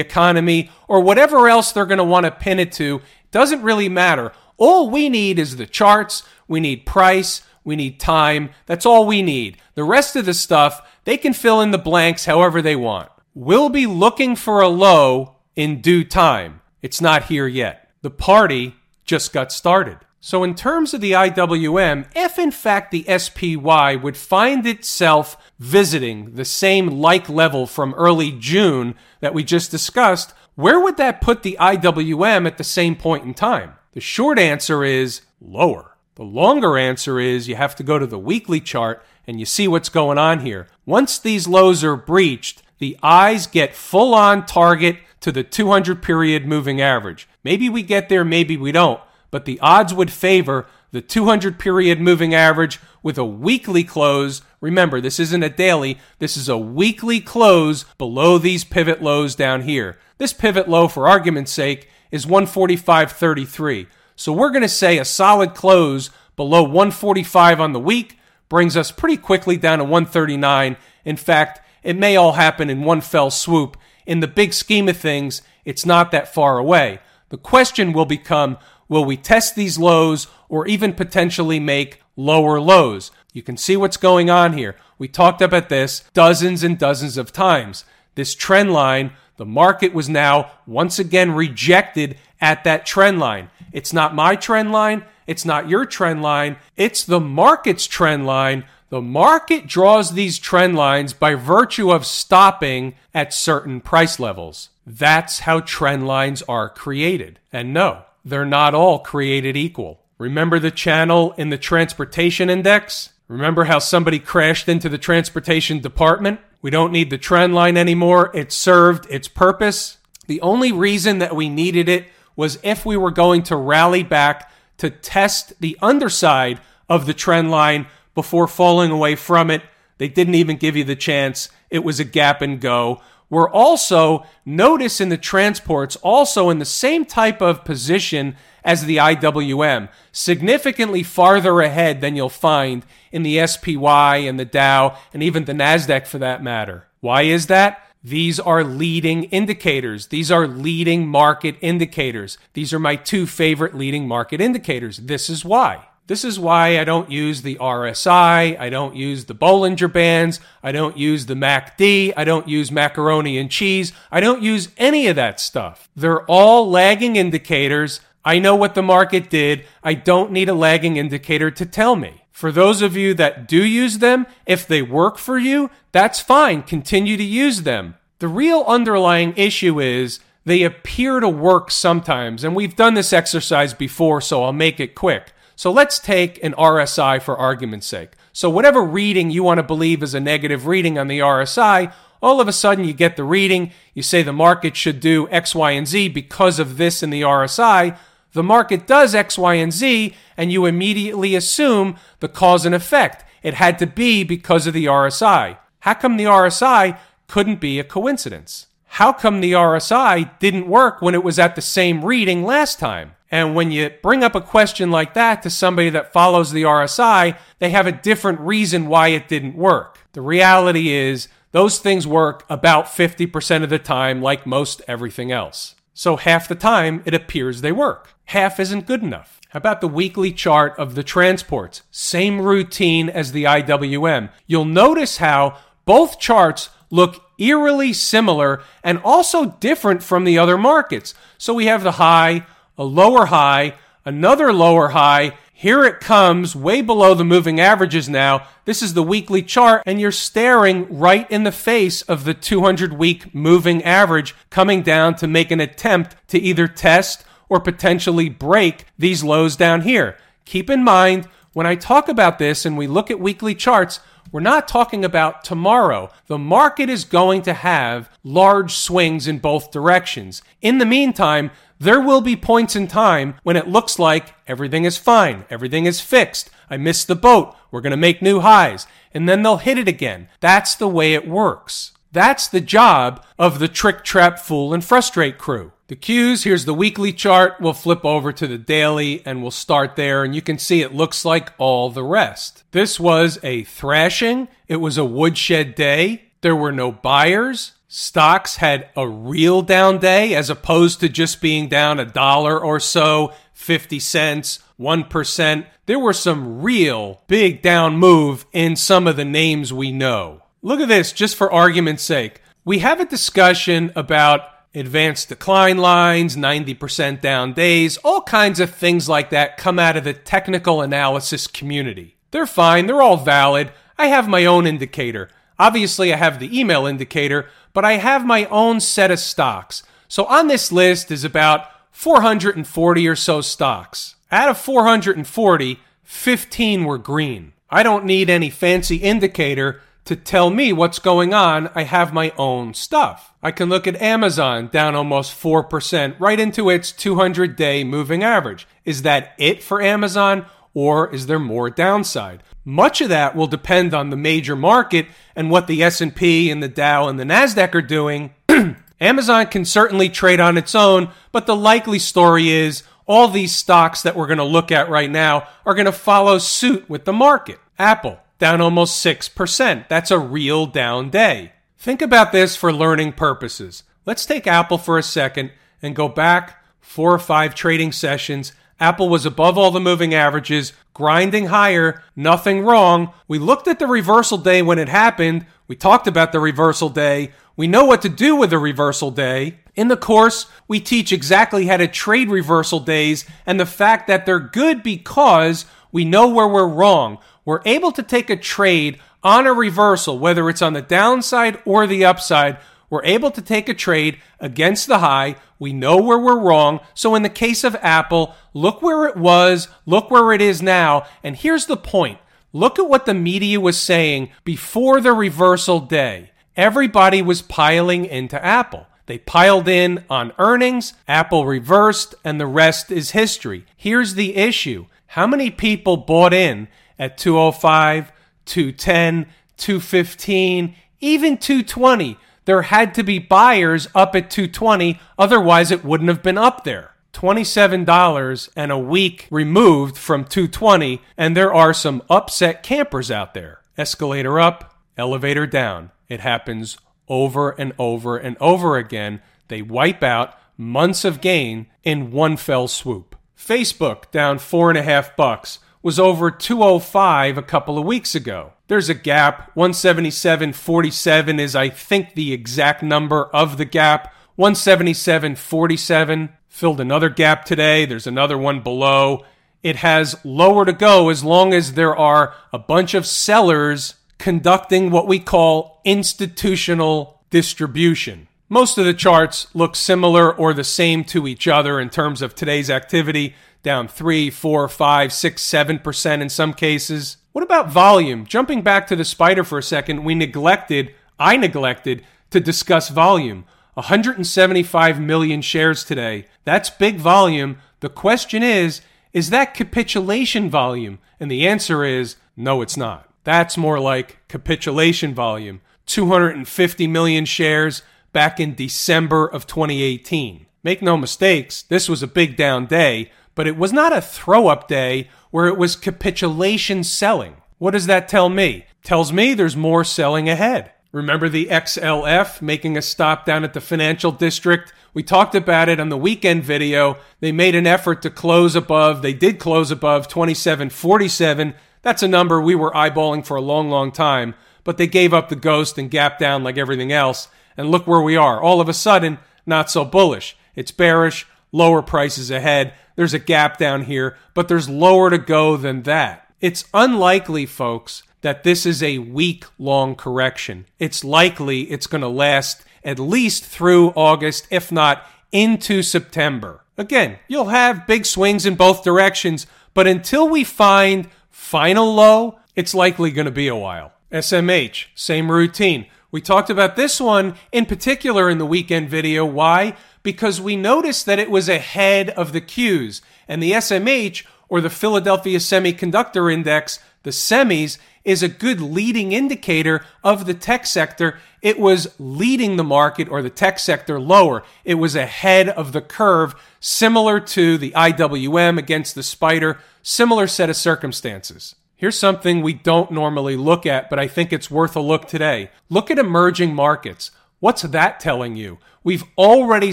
economy 0.00 0.70
or 0.88 1.00
whatever 1.00 1.48
else 1.48 1.70
they're 1.70 1.86
going 1.86 1.98
to 1.98 2.04
want 2.04 2.26
to 2.26 2.32
pin 2.32 2.58
it 2.58 2.72
to. 2.72 3.00
Doesn't 3.30 3.62
really 3.62 3.88
matter. 3.88 4.32
All 4.64 4.88
we 4.88 5.08
need 5.08 5.40
is 5.40 5.56
the 5.56 5.66
charts, 5.66 6.22
we 6.46 6.60
need 6.60 6.86
price, 6.86 7.42
we 7.64 7.74
need 7.74 7.98
time. 7.98 8.50
That's 8.66 8.86
all 8.86 9.08
we 9.08 9.20
need. 9.20 9.56
The 9.74 9.82
rest 9.82 10.14
of 10.14 10.24
the 10.24 10.34
stuff, 10.34 10.88
they 11.02 11.16
can 11.16 11.32
fill 11.32 11.60
in 11.60 11.72
the 11.72 11.78
blanks 11.78 12.26
however 12.26 12.62
they 12.62 12.76
want. 12.76 13.10
We'll 13.34 13.70
be 13.70 13.86
looking 13.86 14.36
for 14.36 14.60
a 14.60 14.68
low 14.68 15.34
in 15.56 15.80
due 15.80 16.04
time. 16.04 16.60
It's 16.80 17.00
not 17.00 17.24
here 17.24 17.48
yet. 17.48 17.90
The 18.02 18.10
party 18.10 18.76
just 19.04 19.32
got 19.32 19.50
started. 19.50 19.98
So, 20.20 20.44
in 20.44 20.54
terms 20.54 20.94
of 20.94 21.00
the 21.00 21.10
IWM, 21.10 22.06
if 22.14 22.38
in 22.38 22.52
fact 22.52 22.92
the 22.92 23.02
SPY 23.18 23.96
would 23.96 24.16
find 24.16 24.64
itself 24.64 25.36
visiting 25.58 26.34
the 26.34 26.44
same 26.44 26.86
like 26.86 27.28
level 27.28 27.66
from 27.66 27.94
early 27.94 28.30
June 28.30 28.94
that 29.18 29.34
we 29.34 29.42
just 29.42 29.72
discussed, 29.72 30.32
where 30.54 30.78
would 30.78 30.98
that 30.98 31.20
put 31.20 31.42
the 31.42 31.56
IWM 31.58 32.46
at 32.46 32.58
the 32.58 32.62
same 32.62 32.94
point 32.94 33.24
in 33.24 33.34
time? 33.34 33.72
The 33.92 34.00
short 34.00 34.38
answer 34.38 34.84
is 34.84 35.22
lower. 35.40 35.96
The 36.14 36.22
longer 36.22 36.76
answer 36.76 37.18
is 37.18 37.48
you 37.48 37.56
have 37.56 37.76
to 37.76 37.82
go 37.82 37.98
to 37.98 38.06
the 38.06 38.18
weekly 38.18 38.60
chart 38.60 39.04
and 39.26 39.38
you 39.38 39.46
see 39.46 39.68
what's 39.68 39.88
going 39.88 40.18
on 40.18 40.40
here. 40.40 40.68
Once 40.84 41.18
these 41.18 41.48
lows 41.48 41.82
are 41.84 41.96
breached, 41.96 42.62
the 42.78 42.98
eyes 43.02 43.46
get 43.46 43.74
full 43.74 44.14
on 44.14 44.44
target 44.44 44.98
to 45.20 45.30
the 45.32 45.44
200 45.44 46.02
period 46.02 46.46
moving 46.46 46.80
average. 46.80 47.28
Maybe 47.44 47.68
we 47.68 47.82
get 47.82 48.08
there, 48.08 48.24
maybe 48.24 48.56
we 48.56 48.72
don't 48.72 49.00
but 49.32 49.46
the 49.46 49.58
odds 49.58 49.92
would 49.92 50.12
favor 50.12 50.66
the 50.92 51.00
200 51.00 51.58
period 51.58 52.00
moving 52.00 52.34
average 52.34 52.78
with 53.02 53.18
a 53.18 53.24
weekly 53.24 53.82
close. 53.82 54.42
Remember, 54.60 55.00
this 55.00 55.18
isn't 55.18 55.42
a 55.42 55.48
daily, 55.48 55.98
this 56.18 56.36
is 56.36 56.48
a 56.48 56.58
weekly 56.58 57.18
close 57.18 57.84
below 57.98 58.38
these 58.38 58.62
pivot 58.62 59.02
lows 59.02 59.34
down 59.34 59.62
here. 59.62 59.98
This 60.18 60.32
pivot 60.32 60.68
low, 60.68 60.86
for 60.86 61.08
argument's 61.08 61.50
sake, 61.50 61.88
is 62.10 62.26
145.33. 62.26 63.86
So 64.14 64.32
we're 64.32 64.50
going 64.50 64.62
to 64.62 64.68
say 64.68 64.98
a 64.98 65.04
solid 65.04 65.54
close 65.54 66.10
below 66.36 66.62
145 66.62 67.60
on 67.60 67.72
the 67.72 67.80
week 67.80 68.18
brings 68.48 68.76
us 68.76 68.92
pretty 68.92 69.16
quickly 69.16 69.56
down 69.56 69.78
to 69.78 69.84
139. 69.84 70.76
In 71.06 71.16
fact, 71.16 71.60
it 71.82 71.96
may 71.96 72.16
all 72.16 72.32
happen 72.32 72.68
in 72.68 72.84
one 72.84 73.00
fell 73.00 73.30
swoop. 73.30 73.78
In 74.04 74.20
the 74.20 74.28
big 74.28 74.52
scheme 74.52 74.88
of 74.88 74.96
things, 74.96 75.40
it's 75.64 75.86
not 75.86 76.10
that 76.10 76.32
far 76.32 76.58
away. 76.58 77.00
The 77.30 77.38
question 77.38 77.94
will 77.94 78.04
become 78.04 78.58
Will 78.92 79.06
we 79.06 79.16
test 79.16 79.56
these 79.56 79.78
lows 79.78 80.26
or 80.50 80.66
even 80.66 80.92
potentially 80.92 81.58
make 81.58 82.02
lower 82.14 82.60
lows? 82.60 83.10
You 83.32 83.42
can 83.42 83.56
see 83.56 83.74
what's 83.74 83.96
going 83.96 84.28
on 84.28 84.52
here. 84.52 84.76
We 84.98 85.08
talked 85.08 85.40
about 85.40 85.70
this 85.70 86.04
dozens 86.12 86.62
and 86.62 86.78
dozens 86.78 87.16
of 87.16 87.32
times. 87.32 87.86
This 88.16 88.34
trend 88.34 88.70
line, 88.70 89.12
the 89.38 89.46
market 89.46 89.94
was 89.94 90.10
now 90.10 90.50
once 90.66 90.98
again 90.98 91.30
rejected 91.30 92.18
at 92.38 92.64
that 92.64 92.84
trend 92.84 93.18
line. 93.18 93.48
It's 93.72 93.94
not 93.94 94.14
my 94.14 94.36
trend 94.36 94.72
line. 94.72 95.06
It's 95.26 95.46
not 95.46 95.70
your 95.70 95.86
trend 95.86 96.20
line. 96.20 96.58
It's 96.76 97.02
the 97.02 97.18
market's 97.18 97.86
trend 97.86 98.26
line. 98.26 98.66
The 98.90 99.00
market 99.00 99.66
draws 99.66 100.12
these 100.12 100.38
trend 100.38 100.76
lines 100.76 101.14
by 101.14 101.34
virtue 101.34 101.90
of 101.90 102.04
stopping 102.04 102.96
at 103.14 103.32
certain 103.32 103.80
price 103.80 104.20
levels. 104.20 104.68
That's 104.86 105.38
how 105.38 105.60
trend 105.60 106.06
lines 106.06 106.42
are 106.42 106.68
created. 106.68 107.38
And 107.50 107.72
no, 107.72 108.02
they're 108.24 108.44
not 108.44 108.74
all 108.74 108.98
created 108.98 109.56
equal. 109.56 110.00
Remember 110.18 110.58
the 110.58 110.70
channel 110.70 111.34
in 111.36 111.50
the 111.50 111.58
transportation 111.58 112.48
index? 112.48 113.10
Remember 113.28 113.64
how 113.64 113.78
somebody 113.78 114.18
crashed 114.18 114.68
into 114.68 114.88
the 114.88 114.98
transportation 114.98 115.80
department? 115.80 116.40
We 116.60 116.70
don't 116.70 116.92
need 116.92 117.10
the 117.10 117.18
trend 117.18 117.54
line 117.54 117.76
anymore. 117.76 118.30
It 118.34 118.52
served 118.52 119.10
its 119.10 119.26
purpose. 119.26 119.98
The 120.26 120.40
only 120.40 120.70
reason 120.70 121.18
that 121.18 121.34
we 121.34 121.48
needed 121.48 121.88
it 121.88 122.06
was 122.36 122.58
if 122.62 122.86
we 122.86 122.96
were 122.96 123.10
going 123.10 123.42
to 123.44 123.56
rally 123.56 124.02
back 124.02 124.50
to 124.78 124.90
test 124.90 125.54
the 125.60 125.76
underside 125.82 126.60
of 126.88 127.06
the 127.06 127.14
trend 127.14 127.50
line 127.50 127.86
before 128.14 128.46
falling 128.46 128.90
away 128.90 129.16
from 129.16 129.50
it. 129.50 129.62
They 129.98 130.08
didn't 130.08 130.34
even 130.34 130.56
give 130.56 130.76
you 130.76 130.84
the 130.84 130.96
chance. 130.96 131.48
It 131.70 131.84
was 131.84 132.00
a 132.00 132.04
gap 132.04 132.42
and 132.42 132.60
go. 132.60 133.00
We're 133.32 133.48
also, 133.48 134.26
notice 134.44 135.00
in 135.00 135.08
the 135.08 135.16
transports, 135.16 135.96
also 135.96 136.50
in 136.50 136.58
the 136.58 136.66
same 136.66 137.06
type 137.06 137.40
of 137.40 137.64
position 137.64 138.36
as 138.62 138.84
the 138.84 138.98
IWM, 138.98 139.88
significantly 140.12 141.02
farther 141.02 141.62
ahead 141.62 142.02
than 142.02 142.14
you'll 142.14 142.28
find 142.28 142.84
in 143.10 143.22
the 143.22 143.46
SPY 143.46 144.16
and 144.18 144.38
the 144.38 144.44
Dow 144.44 144.98
and 145.14 145.22
even 145.22 145.46
the 145.46 145.54
NASDAQ 145.54 146.06
for 146.06 146.18
that 146.18 146.42
matter. 146.42 146.88
Why 147.00 147.22
is 147.22 147.46
that? 147.46 147.82
These 148.04 148.38
are 148.38 148.62
leading 148.62 149.24
indicators. 149.24 150.08
These 150.08 150.30
are 150.30 150.46
leading 150.46 151.08
market 151.08 151.56
indicators. 151.62 152.36
These 152.52 152.74
are 152.74 152.78
my 152.78 152.96
two 152.96 153.26
favorite 153.26 153.74
leading 153.74 154.06
market 154.06 154.42
indicators. 154.42 154.98
This 154.98 155.30
is 155.30 155.42
why. 155.42 155.86
This 156.08 156.24
is 156.24 156.38
why 156.38 156.80
I 156.80 156.84
don't 156.84 157.10
use 157.12 157.42
the 157.42 157.54
RSI, 157.56 158.58
I 158.58 158.68
don't 158.70 158.96
use 158.96 159.26
the 159.26 159.36
Bollinger 159.36 159.90
Bands, 159.90 160.40
I 160.60 160.72
don't 160.72 160.96
use 160.96 161.26
the 161.26 161.34
MACD, 161.34 162.12
I 162.16 162.24
don't 162.24 162.48
use 162.48 162.72
macaroni 162.72 163.38
and 163.38 163.48
cheese, 163.48 163.92
I 164.10 164.18
don't 164.18 164.42
use 164.42 164.70
any 164.76 165.06
of 165.06 165.14
that 165.14 165.38
stuff. 165.38 165.88
They're 165.94 166.24
all 166.26 166.68
lagging 166.68 167.14
indicators. 167.14 168.00
I 168.24 168.40
know 168.40 168.56
what 168.56 168.74
the 168.74 168.82
market 168.82 169.30
did. 169.30 169.64
I 169.82 169.94
don't 169.94 170.32
need 170.32 170.48
a 170.48 170.54
lagging 170.54 170.96
indicator 170.96 171.50
to 171.52 171.66
tell 171.66 171.94
me. 171.94 172.22
For 172.32 172.50
those 172.50 172.82
of 172.82 172.96
you 172.96 173.14
that 173.14 173.46
do 173.46 173.64
use 173.64 173.98
them, 173.98 174.26
if 174.44 174.66
they 174.66 174.82
work 174.82 175.18
for 175.18 175.38
you, 175.38 175.70
that's 175.92 176.18
fine. 176.18 176.62
Continue 176.62 177.16
to 177.16 177.22
use 177.22 177.62
them. 177.62 177.94
The 178.18 178.28
real 178.28 178.64
underlying 178.66 179.34
issue 179.36 179.80
is 179.80 180.18
they 180.44 180.64
appear 180.64 181.20
to 181.20 181.28
work 181.28 181.70
sometimes, 181.70 182.42
and 182.42 182.56
we've 182.56 182.74
done 182.74 182.94
this 182.94 183.12
exercise 183.12 183.74
before, 183.74 184.20
so 184.20 184.42
I'll 184.42 184.52
make 184.52 184.80
it 184.80 184.96
quick. 184.96 185.32
So 185.62 185.70
let's 185.70 186.00
take 186.00 186.42
an 186.42 186.54
RSI 186.54 187.22
for 187.22 187.36
argument's 187.36 187.86
sake. 187.86 188.14
So 188.32 188.50
whatever 188.50 188.82
reading 188.82 189.30
you 189.30 189.44
want 189.44 189.58
to 189.58 189.62
believe 189.62 190.02
is 190.02 190.12
a 190.12 190.18
negative 190.18 190.66
reading 190.66 190.98
on 190.98 191.06
the 191.06 191.20
RSI, 191.20 191.92
all 192.20 192.40
of 192.40 192.48
a 192.48 192.52
sudden 192.52 192.84
you 192.84 192.92
get 192.92 193.14
the 193.14 193.22
reading, 193.22 193.70
you 193.94 194.02
say 194.02 194.24
the 194.24 194.32
market 194.32 194.76
should 194.76 194.98
do 194.98 195.28
X, 195.30 195.54
Y, 195.54 195.70
and 195.70 195.86
Z 195.86 196.08
because 196.08 196.58
of 196.58 196.78
this 196.78 197.00
in 197.00 197.10
the 197.10 197.22
RSI. 197.22 197.96
The 198.32 198.42
market 198.42 198.88
does 198.88 199.14
X, 199.14 199.38
Y, 199.38 199.54
and 199.54 199.72
Z, 199.72 200.16
and 200.36 200.50
you 200.50 200.66
immediately 200.66 201.36
assume 201.36 201.96
the 202.18 202.28
cause 202.28 202.66
and 202.66 202.74
effect. 202.74 203.24
It 203.44 203.54
had 203.54 203.78
to 203.78 203.86
be 203.86 204.24
because 204.24 204.66
of 204.66 204.74
the 204.74 204.86
RSI. 204.86 205.58
How 205.78 205.94
come 205.94 206.16
the 206.16 206.24
RSI 206.24 206.98
couldn't 207.28 207.60
be 207.60 207.78
a 207.78 207.84
coincidence? 207.84 208.66
How 208.96 209.10
come 209.10 209.40
the 209.40 209.52
RSI 209.52 210.38
didn't 210.38 210.68
work 210.68 211.00
when 211.00 211.14
it 211.14 211.24
was 211.24 211.38
at 211.38 211.56
the 211.56 211.62
same 211.62 212.04
reading 212.04 212.44
last 212.44 212.78
time? 212.78 213.12
And 213.30 213.54
when 213.54 213.70
you 213.70 213.90
bring 214.02 214.22
up 214.22 214.34
a 214.34 214.40
question 214.42 214.90
like 214.90 215.14
that 215.14 215.42
to 215.42 215.48
somebody 215.48 215.88
that 215.88 216.12
follows 216.12 216.52
the 216.52 216.64
RSI, 216.64 217.38
they 217.58 217.70
have 217.70 217.86
a 217.86 217.92
different 217.92 218.40
reason 218.40 218.88
why 218.88 219.08
it 219.08 219.28
didn't 219.28 219.56
work. 219.56 220.00
The 220.12 220.20
reality 220.20 220.90
is, 220.90 221.28
those 221.52 221.78
things 221.78 222.06
work 222.06 222.44
about 222.50 222.84
50% 222.84 223.62
of 223.62 223.70
the 223.70 223.78
time, 223.78 224.20
like 224.20 224.44
most 224.44 224.82
everything 224.86 225.32
else. 225.32 225.74
So 225.94 226.16
half 226.16 226.46
the 226.46 226.54
time, 226.54 227.02
it 227.06 227.14
appears 227.14 227.62
they 227.62 227.72
work. 227.72 228.10
Half 228.26 228.60
isn't 228.60 228.86
good 228.86 229.02
enough. 229.02 229.40
How 229.48 229.56
about 229.56 229.80
the 229.80 229.88
weekly 229.88 230.32
chart 230.32 230.78
of 230.78 230.96
the 230.96 231.02
transports? 231.02 231.80
Same 231.90 232.42
routine 232.42 233.08
as 233.08 233.32
the 233.32 233.44
IWM. 233.44 234.28
You'll 234.46 234.66
notice 234.66 235.16
how 235.16 235.56
both 235.86 236.20
charts 236.20 236.68
look 236.90 237.24
eerily 237.42 237.92
similar 237.92 238.62
and 238.84 239.00
also 239.04 239.56
different 239.60 240.02
from 240.02 240.24
the 240.24 240.38
other 240.38 240.56
markets. 240.56 241.14
So 241.38 241.52
we 241.54 241.66
have 241.66 241.82
the 241.82 241.92
high, 241.92 242.46
a 242.78 242.84
lower 242.84 243.26
high, 243.26 243.74
another 244.04 244.52
lower 244.52 244.88
high. 244.88 245.36
Here 245.52 245.84
it 245.84 246.00
comes 246.00 246.56
way 246.56 246.82
below 246.82 247.14
the 247.14 247.24
moving 247.24 247.60
averages 247.60 248.08
now. 248.08 248.46
This 248.64 248.82
is 248.82 248.94
the 248.94 249.02
weekly 249.02 249.42
chart, 249.42 249.82
and 249.86 250.00
you're 250.00 250.12
staring 250.12 250.98
right 250.98 251.30
in 251.30 251.44
the 251.44 251.52
face 251.52 252.02
of 252.02 252.24
the 252.24 252.34
200 252.34 252.92
week 252.92 253.34
moving 253.34 253.82
average 253.84 254.34
coming 254.50 254.82
down 254.82 255.14
to 255.16 255.26
make 255.26 255.50
an 255.50 255.60
attempt 255.60 256.16
to 256.28 256.38
either 256.38 256.66
test 256.66 257.24
or 257.48 257.60
potentially 257.60 258.28
break 258.28 258.86
these 258.98 259.22
lows 259.22 259.56
down 259.56 259.82
here. 259.82 260.16
Keep 260.44 260.70
in 260.70 260.82
mind, 260.82 261.28
when 261.52 261.66
I 261.66 261.74
talk 261.74 262.08
about 262.08 262.38
this 262.38 262.64
and 262.64 262.78
we 262.78 262.86
look 262.86 263.10
at 263.10 263.20
weekly 263.20 263.54
charts, 263.54 264.00
we're 264.32 264.40
not 264.40 264.66
talking 264.66 265.04
about 265.04 265.44
tomorrow. 265.44 266.10
The 266.26 266.38
market 266.38 266.88
is 266.88 267.04
going 267.04 267.42
to 267.42 267.52
have 267.52 268.10
large 268.24 268.72
swings 268.74 269.28
in 269.28 269.38
both 269.38 269.70
directions. 269.70 270.42
In 270.60 270.78
the 270.78 270.86
meantime, 270.86 271.50
There 271.82 272.00
will 272.00 272.20
be 272.20 272.36
points 272.36 272.76
in 272.76 272.86
time 272.86 273.34
when 273.42 273.56
it 273.56 273.66
looks 273.66 273.98
like 273.98 274.34
everything 274.46 274.84
is 274.84 274.98
fine, 274.98 275.44
everything 275.50 275.84
is 275.84 276.00
fixed. 276.00 276.48
I 276.70 276.76
missed 276.76 277.08
the 277.08 277.16
boat. 277.16 277.56
We're 277.72 277.80
going 277.80 277.90
to 277.90 277.96
make 277.96 278.22
new 278.22 278.38
highs. 278.38 278.86
And 279.12 279.28
then 279.28 279.42
they'll 279.42 279.56
hit 279.56 279.78
it 279.78 279.88
again. 279.88 280.28
That's 280.38 280.76
the 280.76 280.86
way 280.86 281.12
it 281.12 281.26
works. 281.26 281.90
That's 282.12 282.46
the 282.46 282.60
job 282.60 283.24
of 283.38 283.58
the 283.58 283.68
trick, 283.68 284.04
trap, 284.04 284.38
fool, 284.38 284.74
and 284.74 284.84
frustrate 284.84 285.38
crew. 285.38 285.72
The 285.86 285.96
Qs, 285.96 286.44
here's 286.44 286.66
the 286.66 286.74
weekly 286.74 287.12
chart. 287.12 287.60
We'll 287.60 287.72
flip 287.72 288.04
over 288.04 288.32
to 288.32 288.46
the 288.46 288.58
daily 288.58 289.22
and 289.26 289.40
we'll 289.42 289.50
start 289.50 289.96
there. 289.96 290.22
And 290.22 290.34
you 290.34 290.42
can 290.42 290.58
see 290.58 290.82
it 290.82 290.94
looks 290.94 291.24
like 291.24 291.52
all 291.58 291.90
the 291.90 292.04
rest. 292.04 292.64
This 292.72 293.00
was 293.00 293.38
a 293.42 293.64
thrashing. 293.64 294.48
It 294.68 294.76
was 294.76 294.98
a 294.98 295.04
woodshed 295.04 295.74
day. 295.74 296.24
There 296.42 296.56
were 296.56 296.72
no 296.72 296.92
buyers. 296.92 297.72
Stocks 297.88 298.56
had 298.56 298.88
a 298.96 299.06
real 299.06 299.62
down 299.62 299.98
day 299.98 300.34
as 300.34 300.50
opposed 300.50 301.00
to 301.00 301.08
just 301.08 301.42
being 301.42 301.68
down 301.68 302.00
a 302.00 302.06
dollar 302.06 302.58
or 302.58 302.80
so, 302.80 303.32
50 303.52 303.98
cents, 304.00 304.60
1%. 304.80 305.66
There 305.86 305.98
were 305.98 306.14
some 306.14 306.62
real 306.62 307.22
big 307.26 307.60
down 307.62 307.96
move 307.96 308.46
in 308.52 308.76
some 308.76 309.06
of 309.06 309.16
the 309.16 309.24
names 309.24 309.72
we 309.72 309.92
know. 309.92 310.41
Look 310.64 310.78
at 310.78 310.86
this, 310.86 311.10
just 311.12 311.34
for 311.34 311.52
argument's 311.52 312.04
sake. 312.04 312.40
We 312.64 312.78
have 312.78 313.00
a 313.00 313.04
discussion 313.04 313.90
about 313.96 314.42
advanced 314.72 315.28
decline 315.28 315.78
lines, 315.78 316.36
90% 316.36 317.20
down 317.20 317.52
days, 317.52 317.96
all 317.98 318.20
kinds 318.20 318.60
of 318.60 318.72
things 318.72 319.08
like 319.08 319.30
that 319.30 319.56
come 319.56 319.80
out 319.80 319.96
of 319.96 320.04
the 320.04 320.12
technical 320.12 320.80
analysis 320.80 321.48
community. 321.48 322.16
They're 322.30 322.46
fine, 322.46 322.86
they're 322.86 323.02
all 323.02 323.16
valid. 323.16 323.72
I 323.98 324.06
have 324.06 324.28
my 324.28 324.44
own 324.44 324.68
indicator. 324.68 325.30
Obviously, 325.58 326.14
I 326.14 326.16
have 326.16 326.38
the 326.38 326.56
email 326.56 326.86
indicator, 326.86 327.48
but 327.72 327.84
I 327.84 327.94
have 327.94 328.24
my 328.24 328.44
own 328.46 328.78
set 328.78 329.10
of 329.10 329.18
stocks. 329.18 329.82
So 330.06 330.26
on 330.26 330.46
this 330.46 330.70
list 330.70 331.10
is 331.10 331.24
about 331.24 331.66
440 331.90 333.08
or 333.08 333.16
so 333.16 333.40
stocks. 333.40 334.14
Out 334.30 334.48
of 334.48 334.58
440, 334.58 335.80
15 336.04 336.84
were 336.84 336.98
green. 336.98 337.52
I 337.68 337.82
don't 337.82 338.04
need 338.04 338.30
any 338.30 338.48
fancy 338.48 338.96
indicator 338.96 339.80
to 340.04 340.16
tell 340.16 340.50
me 340.50 340.72
what's 340.72 340.98
going 340.98 341.32
on. 341.32 341.70
I 341.74 341.84
have 341.84 342.12
my 342.12 342.32
own 342.36 342.74
stuff. 342.74 343.32
I 343.42 343.50
can 343.50 343.68
look 343.68 343.86
at 343.86 344.00
Amazon 344.00 344.68
down 344.68 344.94
almost 344.94 345.40
4% 345.40 346.18
right 346.18 346.40
into 346.40 346.70
its 346.70 346.92
200 346.92 347.56
day 347.56 347.84
moving 347.84 348.22
average. 348.22 348.66
Is 348.84 349.02
that 349.02 349.34
it 349.38 349.62
for 349.62 349.80
Amazon 349.80 350.46
or 350.74 351.12
is 351.12 351.26
there 351.26 351.38
more 351.38 351.70
downside? 351.70 352.42
Much 352.64 353.00
of 353.00 353.08
that 353.08 353.34
will 353.34 353.46
depend 353.46 353.92
on 353.92 354.10
the 354.10 354.16
major 354.16 354.56
market 354.56 355.06
and 355.34 355.50
what 355.50 355.66
the 355.66 355.82
S&P 355.82 356.50
and 356.50 356.62
the 356.62 356.68
Dow 356.68 357.08
and 357.08 357.18
the 357.18 357.24
Nasdaq 357.24 357.74
are 357.74 357.82
doing. 357.82 358.32
Amazon 359.00 359.46
can 359.46 359.64
certainly 359.64 360.08
trade 360.08 360.40
on 360.40 360.56
its 360.56 360.74
own, 360.74 361.10
but 361.32 361.46
the 361.46 361.56
likely 361.56 361.98
story 361.98 362.50
is 362.50 362.84
all 363.06 363.28
these 363.28 363.54
stocks 363.54 364.02
that 364.02 364.14
we're 364.14 364.28
going 364.28 364.38
to 364.38 364.44
look 364.44 364.70
at 364.70 364.88
right 364.88 365.10
now 365.10 365.48
are 365.66 365.74
going 365.74 365.86
to 365.86 365.92
follow 365.92 366.38
suit 366.38 366.88
with 366.88 367.04
the 367.04 367.12
market. 367.12 367.58
Apple 367.78 368.20
down 368.42 368.60
almost 368.60 369.06
6%. 369.06 369.86
That's 369.86 370.10
a 370.10 370.18
real 370.18 370.66
down 370.66 371.10
day. 371.10 371.52
Think 371.78 372.02
about 372.02 372.32
this 372.32 372.56
for 372.56 372.72
learning 372.72 373.12
purposes. 373.12 373.84
Let's 374.04 374.26
take 374.26 374.48
Apple 374.48 374.78
for 374.78 374.98
a 374.98 375.02
second 375.02 375.52
and 375.80 375.94
go 375.94 376.08
back 376.08 376.60
four 376.80 377.14
or 377.14 377.20
five 377.20 377.54
trading 377.54 377.92
sessions 377.92 378.52
Apple 378.82 379.08
was 379.08 379.24
above 379.24 379.56
all 379.56 379.70
the 379.70 379.78
moving 379.78 380.12
averages, 380.12 380.72
grinding 380.92 381.46
higher, 381.46 382.02
nothing 382.16 382.64
wrong. 382.64 383.12
We 383.28 383.38
looked 383.38 383.68
at 383.68 383.78
the 383.78 383.86
reversal 383.86 384.38
day 384.38 384.60
when 384.60 384.80
it 384.80 384.88
happened. 384.88 385.46
We 385.68 385.76
talked 385.76 386.08
about 386.08 386.32
the 386.32 386.40
reversal 386.40 386.88
day. 386.88 387.30
We 387.54 387.68
know 387.68 387.84
what 387.84 388.02
to 388.02 388.08
do 388.08 388.34
with 388.34 388.50
the 388.50 388.58
reversal 388.58 389.12
day. 389.12 389.60
In 389.76 389.86
the 389.86 389.96
course, 389.96 390.46
we 390.66 390.80
teach 390.80 391.12
exactly 391.12 391.66
how 391.66 391.76
to 391.76 391.86
trade 391.86 392.28
reversal 392.28 392.80
days 392.80 393.24
and 393.46 393.60
the 393.60 393.66
fact 393.66 394.08
that 394.08 394.26
they're 394.26 394.40
good 394.40 394.82
because 394.82 395.64
we 395.92 396.04
know 396.04 396.26
where 396.26 396.48
we're 396.48 396.66
wrong. 396.66 397.18
We're 397.44 397.62
able 397.64 397.92
to 397.92 398.02
take 398.02 398.30
a 398.30 398.36
trade 398.36 398.98
on 399.22 399.46
a 399.46 399.52
reversal, 399.52 400.18
whether 400.18 400.48
it's 400.48 400.62
on 400.62 400.72
the 400.72 400.82
downside 400.82 401.60
or 401.64 401.86
the 401.86 402.04
upside, 402.04 402.58
we're 402.92 403.04
able 403.04 403.30
to 403.30 403.40
take 403.40 403.70
a 403.70 403.74
trade 403.74 404.18
against 404.38 404.86
the 404.86 404.98
high. 404.98 405.36
We 405.58 405.72
know 405.72 405.96
where 405.96 406.18
we're 406.18 406.38
wrong. 406.38 406.80
So 406.92 407.14
in 407.14 407.22
the 407.22 407.30
case 407.30 407.64
of 407.64 407.74
Apple, 407.76 408.34
look 408.52 408.82
where 408.82 409.06
it 409.06 409.16
was, 409.16 409.68
look 409.86 410.10
where 410.10 410.30
it 410.32 410.42
is 410.42 410.60
now. 410.60 411.06
And 411.22 411.34
here's 411.34 411.64
the 411.64 411.78
point. 411.78 412.18
Look 412.52 412.78
at 412.78 412.90
what 412.90 413.06
the 413.06 413.14
media 413.14 413.60
was 413.60 413.80
saying 413.80 414.28
before 414.44 415.00
the 415.00 415.14
reversal 415.14 415.80
day. 415.80 416.32
Everybody 416.54 417.22
was 417.22 417.40
piling 417.40 418.04
into 418.04 418.44
Apple. 418.44 418.86
They 419.06 419.16
piled 419.16 419.68
in 419.68 420.04
on 420.10 420.32
earnings, 420.38 420.92
Apple 421.08 421.46
reversed, 421.46 422.14
and 422.22 422.38
the 422.38 422.46
rest 422.46 422.92
is 422.92 423.12
history. 423.12 423.64
Here's 423.74 424.16
the 424.16 424.36
issue. 424.36 424.84
How 425.06 425.26
many 425.26 425.50
people 425.50 425.96
bought 425.96 426.34
in 426.34 426.68
at 427.02 427.18
205, 427.18 428.12
210, 428.44 429.26
215, 429.56 430.76
even 431.00 431.36
220? 431.36 432.18
there 432.44 432.62
had 432.62 432.94
to 432.94 433.02
be 433.02 433.18
buyers 433.18 433.88
up 433.94 434.14
at 434.14 434.30
220 434.30 435.00
otherwise 435.18 435.70
it 435.70 435.84
wouldn't 435.84 436.08
have 436.08 436.22
been 436.22 436.38
up 436.38 436.64
there. 436.64 436.90
$27 437.12 438.48
and 438.56 438.72
a 438.72 438.78
week 438.78 439.28
removed 439.30 439.96
from 439.96 440.24
220 440.24 441.00
and 441.16 441.36
there 441.36 441.52
are 441.52 441.74
some 441.74 442.02
upset 442.08 442.62
campers 442.62 443.10
out 443.10 443.34
there. 443.34 443.60
Escalator 443.76 444.40
up 444.40 444.76
elevator 444.96 445.46
down. 445.46 445.90
It 446.08 446.20
happens 446.20 446.78
over 447.08 447.50
and 447.50 447.72
over 447.78 448.16
and 448.16 448.36
over 448.40 448.76
again. 448.76 449.20
They 449.48 449.62
wipe 449.62 450.02
out 450.02 450.38
months 450.56 451.04
of 451.04 451.20
gain 451.20 451.66
in 451.84 452.10
one 452.10 452.36
fell 452.36 452.68
swoop. 452.68 453.16
Facebook 453.36 454.10
down 454.10 454.38
four 454.38 454.70
and 454.70 454.78
a 454.78 454.82
half 454.82 455.16
bucks 455.16 455.58
was 455.82 455.98
over 455.98 456.30
205 456.30 457.36
a 457.36 457.42
couple 457.42 457.78
of 457.78 457.84
weeks 457.84 458.14
ago. 458.14 458.52
There's 458.68 458.88
a 458.88 458.94
gap. 458.94 459.54
177.47 459.54 461.40
is, 461.40 461.56
I 461.56 461.68
think, 461.68 462.14
the 462.14 462.32
exact 462.32 462.82
number 462.82 463.24
of 463.26 463.58
the 463.58 463.64
gap. 463.64 464.14
177.47 464.38 466.30
filled 466.48 466.80
another 466.80 467.08
gap 467.08 467.44
today. 467.44 467.84
There's 467.84 468.06
another 468.06 468.38
one 468.38 468.60
below. 468.60 469.24
It 469.62 469.76
has 469.76 470.16
lower 470.24 470.64
to 470.64 470.72
go 470.72 471.08
as 471.08 471.22
long 471.22 471.52
as 471.52 471.74
there 471.74 471.96
are 471.96 472.34
a 472.52 472.58
bunch 472.58 472.94
of 472.94 473.06
sellers 473.06 473.94
conducting 474.18 474.90
what 474.90 475.06
we 475.06 475.18
call 475.18 475.80
institutional 475.84 477.20
distribution. 477.30 478.28
Most 478.48 478.76
of 478.76 478.84
the 478.84 478.94
charts 478.94 479.46
look 479.54 479.74
similar 479.74 480.32
or 480.32 480.52
the 480.52 480.64
same 480.64 481.04
to 481.04 481.26
each 481.26 481.48
other 481.48 481.80
in 481.80 481.88
terms 481.88 482.20
of 482.20 482.34
today's 482.34 482.70
activity 482.70 483.34
down 483.62 483.88
3, 483.88 484.30
4, 484.30 484.68
5, 484.68 485.12
6, 485.12 485.42
7% 485.42 486.20
in 486.20 486.28
some 486.28 486.52
cases. 486.52 487.16
What 487.32 487.44
about 487.44 487.70
volume? 487.70 488.26
Jumping 488.26 488.62
back 488.62 488.86
to 488.88 488.96
the 488.96 489.04
spider 489.04 489.44
for 489.44 489.58
a 489.58 489.62
second, 489.62 490.04
we 490.04 490.14
neglected, 490.14 490.94
I 491.18 491.36
neglected 491.36 492.04
to 492.30 492.40
discuss 492.40 492.88
volume. 492.88 493.44
175 493.74 495.00
million 495.00 495.40
shares 495.40 495.84
today. 495.84 496.26
That's 496.44 496.68
big 496.68 496.96
volume. 496.96 497.58
The 497.80 497.88
question 497.88 498.42
is, 498.42 498.82
is 499.12 499.30
that 499.30 499.54
capitulation 499.54 500.50
volume? 500.50 500.98
And 501.18 501.30
the 501.30 501.46
answer 501.46 501.84
is 501.84 502.16
no, 502.36 502.62
it's 502.62 502.76
not. 502.76 503.08
That's 503.24 503.56
more 503.56 503.78
like 503.78 504.18
capitulation 504.28 505.14
volume. 505.14 505.60
250 505.86 506.86
million 506.86 507.24
shares 507.24 507.82
back 508.12 508.40
in 508.40 508.54
December 508.54 509.26
of 509.26 509.46
2018. 509.46 510.46
Make 510.64 510.82
no 510.82 510.96
mistakes, 510.96 511.62
this 511.62 511.88
was 511.88 512.02
a 512.02 512.06
big 512.06 512.36
down 512.36 512.66
day, 512.66 513.10
but 513.34 513.46
it 513.46 513.56
was 513.56 513.72
not 513.72 513.92
a 513.92 514.00
throw 514.00 514.48
up 514.48 514.68
day 514.68 515.08
where 515.30 515.46
it 515.46 515.56
was 515.56 515.76
capitulation 515.76 516.84
selling. 516.84 517.36
What 517.58 517.72
does 517.72 517.86
that 517.86 518.08
tell 518.08 518.28
me? 518.28 518.66
Tells 518.82 519.12
me 519.12 519.34
there's 519.34 519.56
more 519.56 519.84
selling 519.84 520.28
ahead. 520.28 520.72
Remember 520.92 521.28
the 521.28 521.46
XLF 521.46 522.42
making 522.42 522.76
a 522.76 522.82
stop 522.82 523.24
down 523.24 523.44
at 523.44 523.54
the 523.54 523.60
financial 523.60 524.12
district? 524.12 524.74
We 524.92 525.02
talked 525.02 525.34
about 525.34 525.70
it 525.70 525.80
on 525.80 525.88
the 525.88 525.96
weekend 525.96 526.44
video. 526.44 526.98
They 527.20 527.32
made 527.32 527.54
an 527.54 527.66
effort 527.66 528.02
to 528.02 528.10
close 528.10 528.54
above, 528.54 529.00
they 529.00 529.14
did 529.14 529.38
close 529.38 529.70
above 529.70 530.06
2747. 530.08 531.54
That's 531.80 532.02
a 532.02 532.08
number 532.08 532.40
we 532.40 532.54
were 532.54 532.72
eyeballing 532.72 533.24
for 533.24 533.36
a 533.36 533.40
long, 533.40 533.70
long 533.70 533.90
time, 533.90 534.34
but 534.64 534.76
they 534.76 534.86
gave 534.86 535.14
up 535.14 535.30
the 535.30 535.36
ghost 535.36 535.78
and 535.78 535.90
gapped 535.90 536.20
down 536.20 536.44
like 536.44 536.58
everything 536.58 536.92
else. 536.92 537.28
And 537.56 537.70
look 537.70 537.86
where 537.86 538.02
we 538.02 538.16
are. 538.16 538.40
All 538.40 538.60
of 538.60 538.68
a 538.68 538.74
sudden, 538.74 539.18
not 539.46 539.70
so 539.70 539.84
bullish. 539.84 540.36
It's 540.54 540.70
bearish, 540.70 541.26
lower 541.52 541.82
prices 541.82 542.30
ahead. 542.30 542.74
There's 542.96 543.14
a 543.14 543.18
gap 543.18 543.58
down 543.58 543.82
here, 543.82 544.16
but 544.34 544.48
there's 544.48 544.68
lower 544.68 545.10
to 545.10 545.18
go 545.18 545.56
than 545.56 545.82
that. 545.82 546.28
It's 546.40 546.64
unlikely, 546.74 547.46
folks, 547.46 548.02
that 548.22 548.42
this 548.42 548.66
is 548.66 548.82
a 548.82 548.98
week 548.98 549.44
long 549.58 549.94
correction. 549.94 550.66
It's 550.78 551.04
likely 551.04 551.62
it's 551.70 551.86
going 551.86 552.02
to 552.02 552.08
last 552.08 552.64
at 552.84 552.98
least 552.98 553.44
through 553.44 553.90
August, 553.90 554.48
if 554.50 554.72
not 554.72 555.06
into 555.30 555.82
September. 555.82 556.60
Again, 556.76 557.18
you'll 557.28 557.46
have 557.46 557.86
big 557.86 558.06
swings 558.06 558.46
in 558.46 558.54
both 558.54 558.82
directions, 558.82 559.46
but 559.74 559.86
until 559.86 560.28
we 560.28 560.42
find 560.42 561.08
final 561.30 561.94
low, 561.94 562.38
it's 562.56 562.74
likely 562.74 563.10
going 563.10 563.26
to 563.26 563.30
be 563.30 563.48
a 563.48 563.56
while. 563.56 563.92
SMH, 564.10 564.86
same 564.94 565.30
routine. 565.30 565.86
We 566.12 566.20
talked 566.20 566.50
about 566.50 566.76
this 566.76 567.00
one 567.00 567.36
in 567.52 567.64
particular 567.64 568.28
in 568.28 568.36
the 568.36 568.44
weekend 568.44 568.90
video. 568.90 569.24
Why? 569.24 569.74
Because 570.02 570.42
we 570.42 570.56
noticed 570.56 571.06
that 571.06 571.18
it 571.18 571.30
was 571.30 571.48
ahead 571.48 572.10
of 572.10 572.32
the 572.32 572.42
Qs 572.42 573.00
and 573.26 573.42
the 573.42 573.52
SMH 573.52 574.26
or 574.50 574.60
the 574.60 574.68
Philadelphia 574.68 575.38
Semiconductor 575.38 576.30
Index, 576.30 576.80
the 577.02 577.10
semis, 577.10 577.78
is 578.04 578.22
a 578.22 578.28
good 578.28 578.60
leading 578.60 579.12
indicator 579.12 579.86
of 580.04 580.26
the 580.26 580.34
tech 580.34 580.66
sector. 580.66 581.18
It 581.40 581.58
was 581.58 581.94
leading 581.98 582.56
the 582.56 582.64
market 582.64 583.08
or 583.08 583.22
the 583.22 583.30
tech 583.30 583.58
sector 583.58 583.98
lower. 583.98 584.42
It 584.66 584.74
was 584.74 584.94
ahead 584.94 585.48
of 585.48 585.72
the 585.72 585.80
curve, 585.80 586.34
similar 586.60 587.20
to 587.20 587.56
the 587.56 587.70
IWM 587.70 588.58
against 588.58 588.94
the 588.94 589.02
spider, 589.02 589.60
similar 589.82 590.26
set 590.26 590.50
of 590.50 590.56
circumstances. 590.56 591.54
Here's 591.82 591.98
something 591.98 592.42
we 592.42 592.52
don't 592.52 592.92
normally 592.92 593.34
look 593.34 593.66
at, 593.66 593.90
but 593.90 593.98
I 593.98 594.06
think 594.06 594.32
it's 594.32 594.48
worth 594.48 594.76
a 594.76 594.80
look 594.80 595.08
today. 595.08 595.50
Look 595.68 595.90
at 595.90 595.98
emerging 595.98 596.54
markets. 596.54 597.10
What's 597.40 597.62
that 597.62 597.98
telling 597.98 598.36
you? 598.36 598.60
We've 598.84 599.02
already 599.18 599.72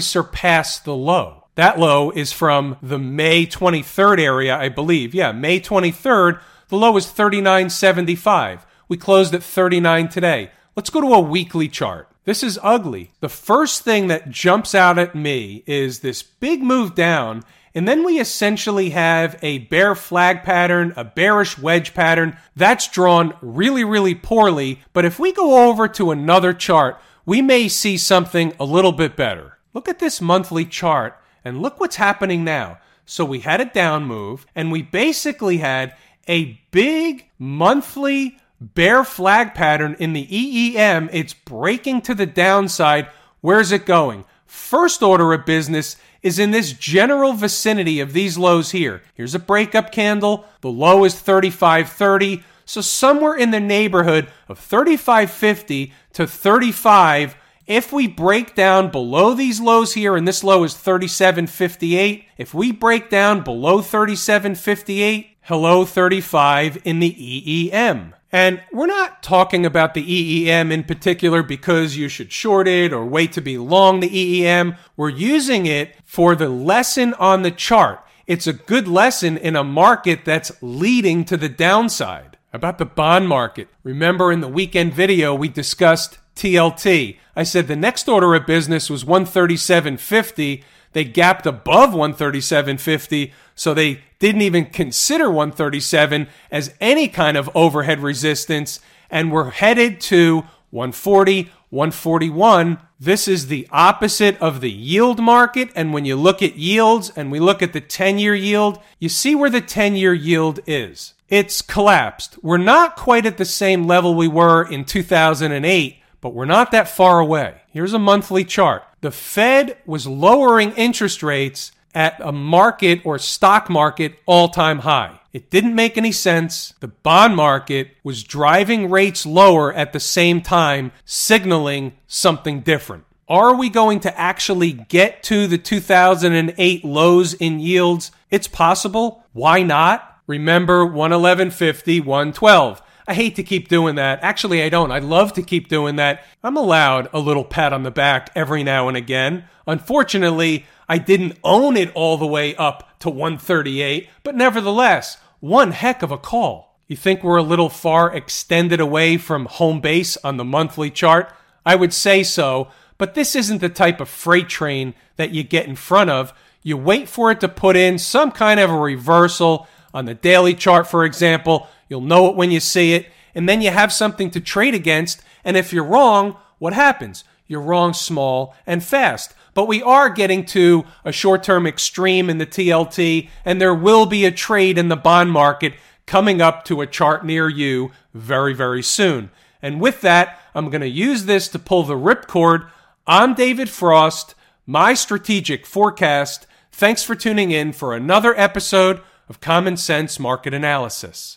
surpassed 0.00 0.84
the 0.84 0.96
low. 0.96 1.44
That 1.54 1.78
low 1.78 2.10
is 2.10 2.32
from 2.32 2.78
the 2.82 2.98
May 2.98 3.46
23rd 3.46 4.18
area, 4.18 4.56
I 4.56 4.68
believe. 4.68 5.14
Yeah, 5.14 5.30
May 5.30 5.60
23rd. 5.60 6.40
The 6.66 6.76
low 6.76 6.96
is 6.96 7.06
39.75. 7.06 8.62
We 8.88 8.96
closed 8.96 9.32
at 9.32 9.44
39 9.44 10.08
today. 10.08 10.50
Let's 10.74 10.90
go 10.90 11.00
to 11.00 11.14
a 11.14 11.20
weekly 11.20 11.68
chart. 11.68 12.08
This 12.24 12.42
is 12.42 12.58
ugly. 12.60 13.12
The 13.20 13.28
first 13.28 13.82
thing 13.82 14.08
that 14.08 14.30
jumps 14.30 14.74
out 14.74 14.98
at 14.98 15.14
me 15.14 15.62
is 15.64 16.00
this 16.00 16.24
big 16.24 16.60
move 16.60 16.96
down, 16.96 17.44
and 17.74 17.86
then 17.86 18.04
we 18.04 18.18
essentially 18.18 18.90
have 18.90 19.38
a 19.42 19.58
bear 19.58 19.94
flag 19.94 20.42
pattern, 20.42 20.92
a 20.96 21.04
bearish 21.04 21.56
wedge 21.56 21.94
pattern. 21.94 22.36
That's 22.56 22.88
drawn 22.88 23.34
really, 23.40 23.84
really 23.84 24.14
poorly. 24.14 24.80
But 24.92 25.04
if 25.04 25.18
we 25.18 25.32
go 25.32 25.68
over 25.68 25.86
to 25.88 26.10
another 26.10 26.52
chart, 26.52 27.00
we 27.24 27.40
may 27.42 27.68
see 27.68 27.96
something 27.96 28.52
a 28.58 28.64
little 28.64 28.92
bit 28.92 29.14
better. 29.16 29.58
Look 29.72 29.88
at 29.88 30.00
this 30.00 30.20
monthly 30.20 30.64
chart 30.64 31.16
and 31.44 31.62
look 31.62 31.78
what's 31.78 31.96
happening 31.96 32.42
now. 32.42 32.78
So 33.04 33.24
we 33.24 33.40
had 33.40 33.60
a 33.60 33.64
down 33.64 34.04
move, 34.04 34.46
and 34.54 34.70
we 34.70 34.82
basically 34.82 35.58
had 35.58 35.96
a 36.28 36.60
big 36.70 37.28
monthly 37.38 38.38
bear 38.60 39.04
flag 39.04 39.54
pattern 39.54 39.96
in 39.98 40.12
the 40.12 40.26
EEM. 40.26 41.08
It's 41.12 41.34
breaking 41.34 42.02
to 42.02 42.14
the 42.14 42.26
downside. 42.26 43.08
Where's 43.40 43.72
it 43.72 43.86
going? 43.86 44.24
First 44.50 45.00
order 45.00 45.32
of 45.32 45.46
business 45.46 45.94
is 46.22 46.40
in 46.40 46.50
this 46.50 46.72
general 46.72 47.34
vicinity 47.34 48.00
of 48.00 48.12
these 48.12 48.36
lows 48.36 48.72
here. 48.72 49.00
Here's 49.14 49.36
a 49.36 49.38
breakup 49.38 49.92
candle. 49.92 50.44
The 50.60 50.72
low 50.72 51.04
is 51.04 51.14
35.30. 51.14 52.42
So 52.64 52.80
somewhere 52.80 53.36
in 53.36 53.52
the 53.52 53.60
neighborhood 53.60 54.28
of 54.48 54.58
35.50 54.58 55.92
to 56.14 56.26
35 56.26 57.36
if 57.68 57.92
we 57.92 58.08
break 58.08 58.56
down 58.56 58.90
below 58.90 59.34
these 59.34 59.60
lows 59.60 59.94
here, 59.94 60.16
and 60.16 60.26
this 60.26 60.42
low 60.42 60.64
is 60.64 60.74
37.58, 60.74 62.24
if 62.36 62.52
we 62.52 62.72
break 62.72 63.08
down 63.08 63.44
below 63.44 63.78
37.58, 63.78 65.28
hello 65.42 65.84
35 65.84 66.82
in 66.82 66.98
the 66.98 67.70
EEM. 67.70 68.14
And 68.32 68.62
we're 68.72 68.86
not 68.86 69.22
talking 69.22 69.66
about 69.66 69.94
the 69.94 70.04
EEM 70.04 70.70
in 70.70 70.84
particular 70.84 71.42
because 71.42 71.96
you 71.96 72.08
should 72.08 72.30
short 72.30 72.68
it 72.68 72.92
or 72.92 73.04
wait 73.04 73.32
to 73.32 73.40
be 73.40 73.58
long 73.58 74.00
the 74.00 74.08
EEM. 74.08 74.76
We're 74.96 75.08
using 75.08 75.66
it 75.66 75.96
for 76.04 76.36
the 76.36 76.48
lesson 76.48 77.14
on 77.14 77.42
the 77.42 77.50
chart. 77.50 78.04
It's 78.26 78.46
a 78.46 78.52
good 78.52 78.86
lesson 78.86 79.36
in 79.36 79.56
a 79.56 79.64
market 79.64 80.24
that's 80.24 80.52
leading 80.62 81.24
to 81.24 81.36
the 81.36 81.48
downside. 81.48 82.38
About 82.52 82.78
the 82.78 82.84
bond 82.84 83.28
market. 83.28 83.68
Remember 83.84 84.32
in 84.32 84.40
the 84.40 84.48
weekend 84.48 84.92
video, 84.92 85.32
we 85.34 85.48
discussed 85.48 86.18
TLT. 86.34 87.16
I 87.36 87.42
said 87.44 87.68
the 87.68 87.76
next 87.76 88.08
order 88.08 88.34
of 88.34 88.44
business 88.44 88.90
was 88.90 89.04
137.50. 89.04 90.64
They 90.92 91.04
gapped 91.04 91.46
above 91.46 91.90
137.50, 91.90 93.32
so 93.54 93.72
they 93.72 94.02
didn't 94.20 94.42
even 94.42 94.66
consider 94.66 95.28
137 95.28 96.28
as 96.52 96.72
any 96.80 97.08
kind 97.08 97.36
of 97.36 97.50
overhead 97.54 98.00
resistance, 98.00 98.78
and 99.10 99.32
we're 99.32 99.50
headed 99.50 100.00
to 100.02 100.44
140, 100.70 101.50
141. 101.70 102.78
This 103.00 103.26
is 103.26 103.48
the 103.48 103.66
opposite 103.72 104.40
of 104.40 104.60
the 104.60 104.70
yield 104.70 105.20
market. 105.20 105.70
And 105.74 105.92
when 105.92 106.04
you 106.04 106.16
look 106.16 106.42
at 106.42 106.56
yields 106.56 107.10
and 107.16 107.32
we 107.32 107.40
look 107.40 107.62
at 107.62 107.72
the 107.72 107.80
10 107.80 108.18
year 108.18 108.34
yield, 108.34 108.78
you 108.98 109.08
see 109.08 109.34
where 109.34 109.50
the 109.50 109.60
10 109.60 109.96
year 109.96 110.14
yield 110.14 110.60
is. 110.66 111.14
It's 111.28 111.62
collapsed. 111.62 112.38
We're 112.42 112.58
not 112.58 112.96
quite 112.96 113.24
at 113.24 113.38
the 113.38 113.44
same 113.44 113.86
level 113.86 114.14
we 114.14 114.28
were 114.28 114.62
in 114.68 114.84
2008, 114.84 115.96
but 116.20 116.34
we're 116.34 116.44
not 116.44 116.72
that 116.72 116.88
far 116.88 117.20
away. 117.20 117.62
Here's 117.70 117.94
a 117.94 117.98
monthly 117.98 118.44
chart. 118.44 118.84
The 119.00 119.10
Fed 119.10 119.78
was 119.86 120.06
lowering 120.06 120.72
interest 120.72 121.22
rates 121.22 121.72
at 121.94 122.20
a 122.20 122.32
market 122.32 123.00
or 123.04 123.18
stock 123.18 123.68
market 123.68 124.18
all 124.26 124.48
time 124.48 124.80
high. 124.80 125.20
It 125.32 125.50
didn't 125.50 125.74
make 125.74 125.96
any 125.96 126.12
sense. 126.12 126.74
The 126.80 126.88
bond 126.88 127.36
market 127.36 127.92
was 128.02 128.24
driving 128.24 128.90
rates 128.90 129.24
lower 129.24 129.72
at 129.72 129.92
the 129.92 130.00
same 130.00 130.40
time, 130.40 130.92
signaling 131.04 131.92
something 132.06 132.60
different. 132.60 133.04
Are 133.28 133.54
we 133.54 133.68
going 133.70 134.00
to 134.00 134.20
actually 134.20 134.72
get 134.72 135.22
to 135.24 135.46
the 135.46 135.58
2008 135.58 136.84
lows 136.84 137.34
in 137.34 137.60
yields? 137.60 138.10
It's 138.28 138.48
possible. 138.48 139.24
Why 139.32 139.62
not? 139.62 140.18
Remember 140.26 140.84
111.50, 140.84 142.04
112. 142.04 142.82
I 143.06 143.14
hate 143.14 143.36
to 143.36 143.42
keep 143.42 143.68
doing 143.68 143.96
that. 143.96 144.20
Actually, 144.22 144.62
I 144.62 144.68
don't. 144.68 144.92
I 144.92 144.98
love 144.98 145.32
to 145.32 145.42
keep 145.42 145.68
doing 145.68 145.96
that. 145.96 146.24
I'm 146.42 146.56
allowed 146.56 147.08
a 147.12 147.18
little 147.18 147.44
pat 147.44 147.72
on 147.72 147.82
the 147.82 147.90
back 147.90 148.30
every 148.34 148.62
now 148.62 148.88
and 148.88 148.96
again. 148.96 149.44
Unfortunately, 149.66 150.66
I 150.90 150.98
didn't 150.98 151.38
own 151.44 151.76
it 151.76 151.92
all 151.94 152.16
the 152.16 152.26
way 152.26 152.56
up 152.56 152.98
to 152.98 153.10
138, 153.10 154.08
but 154.24 154.34
nevertheless, 154.34 155.18
one 155.38 155.70
heck 155.70 156.02
of 156.02 156.10
a 156.10 156.18
call. 156.18 156.80
You 156.88 156.96
think 156.96 157.22
we're 157.22 157.36
a 157.36 157.44
little 157.44 157.68
far 157.68 158.12
extended 158.12 158.80
away 158.80 159.16
from 159.16 159.46
home 159.46 159.80
base 159.80 160.16
on 160.24 160.36
the 160.36 160.44
monthly 160.44 160.90
chart? 160.90 161.32
I 161.64 161.76
would 161.76 161.92
say 161.92 162.24
so, 162.24 162.72
but 162.98 163.14
this 163.14 163.36
isn't 163.36 163.60
the 163.60 163.68
type 163.68 164.00
of 164.00 164.08
freight 164.08 164.48
train 164.48 164.94
that 165.14 165.30
you 165.30 165.44
get 165.44 165.68
in 165.68 165.76
front 165.76 166.10
of. 166.10 166.32
You 166.64 166.76
wait 166.76 167.08
for 167.08 167.30
it 167.30 167.38
to 167.38 167.48
put 167.48 167.76
in 167.76 167.96
some 167.96 168.32
kind 168.32 168.58
of 168.58 168.68
a 168.68 168.76
reversal 168.76 169.68
on 169.94 170.06
the 170.06 170.14
daily 170.14 170.54
chart, 170.54 170.88
for 170.88 171.04
example. 171.04 171.68
You'll 171.88 172.00
know 172.00 172.28
it 172.30 172.34
when 172.34 172.50
you 172.50 172.58
see 172.58 172.94
it, 172.94 173.06
and 173.32 173.48
then 173.48 173.62
you 173.62 173.70
have 173.70 173.92
something 173.92 174.28
to 174.32 174.40
trade 174.40 174.74
against. 174.74 175.22
And 175.44 175.56
if 175.56 175.72
you're 175.72 175.84
wrong, 175.84 176.36
what 176.58 176.72
happens? 176.72 177.22
You're 177.46 177.60
wrong 177.60 177.94
small 177.94 178.56
and 178.66 178.82
fast. 178.82 179.34
But 179.60 179.68
we 179.68 179.82
are 179.82 180.08
getting 180.08 180.46
to 180.46 180.86
a 181.04 181.12
short 181.12 181.42
term 181.42 181.66
extreme 181.66 182.30
in 182.30 182.38
the 182.38 182.46
TLT, 182.46 183.28
and 183.44 183.60
there 183.60 183.74
will 183.74 184.06
be 184.06 184.24
a 184.24 184.30
trade 184.30 184.78
in 184.78 184.88
the 184.88 184.96
bond 184.96 185.32
market 185.32 185.74
coming 186.06 186.40
up 186.40 186.64
to 186.64 186.80
a 186.80 186.86
chart 186.86 187.26
near 187.26 187.46
you 187.46 187.90
very, 188.14 188.54
very 188.54 188.82
soon. 188.82 189.28
And 189.60 189.78
with 189.78 190.00
that, 190.00 190.40
I'm 190.54 190.70
going 190.70 190.80
to 190.80 190.88
use 190.88 191.26
this 191.26 191.46
to 191.48 191.58
pull 191.58 191.82
the 191.82 191.92
ripcord. 191.92 192.70
I'm 193.06 193.34
David 193.34 193.68
Frost, 193.68 194.34
my 194.64 194.94
strategic 194.94 195.66
forecast. 195.66 196.46
Thanks 196.72 197.02
for 197.02 197.14
tuning 197.14 197.50
in 197.50 197.74
for 197.74 197.94
another 197.94 198.34
episode 198.40 199.02
of 199.28 199.42
Common 199.42 199.76
Sense 199.76 200.18
Market 200.18 200.54
Analysis. 200.54 201.36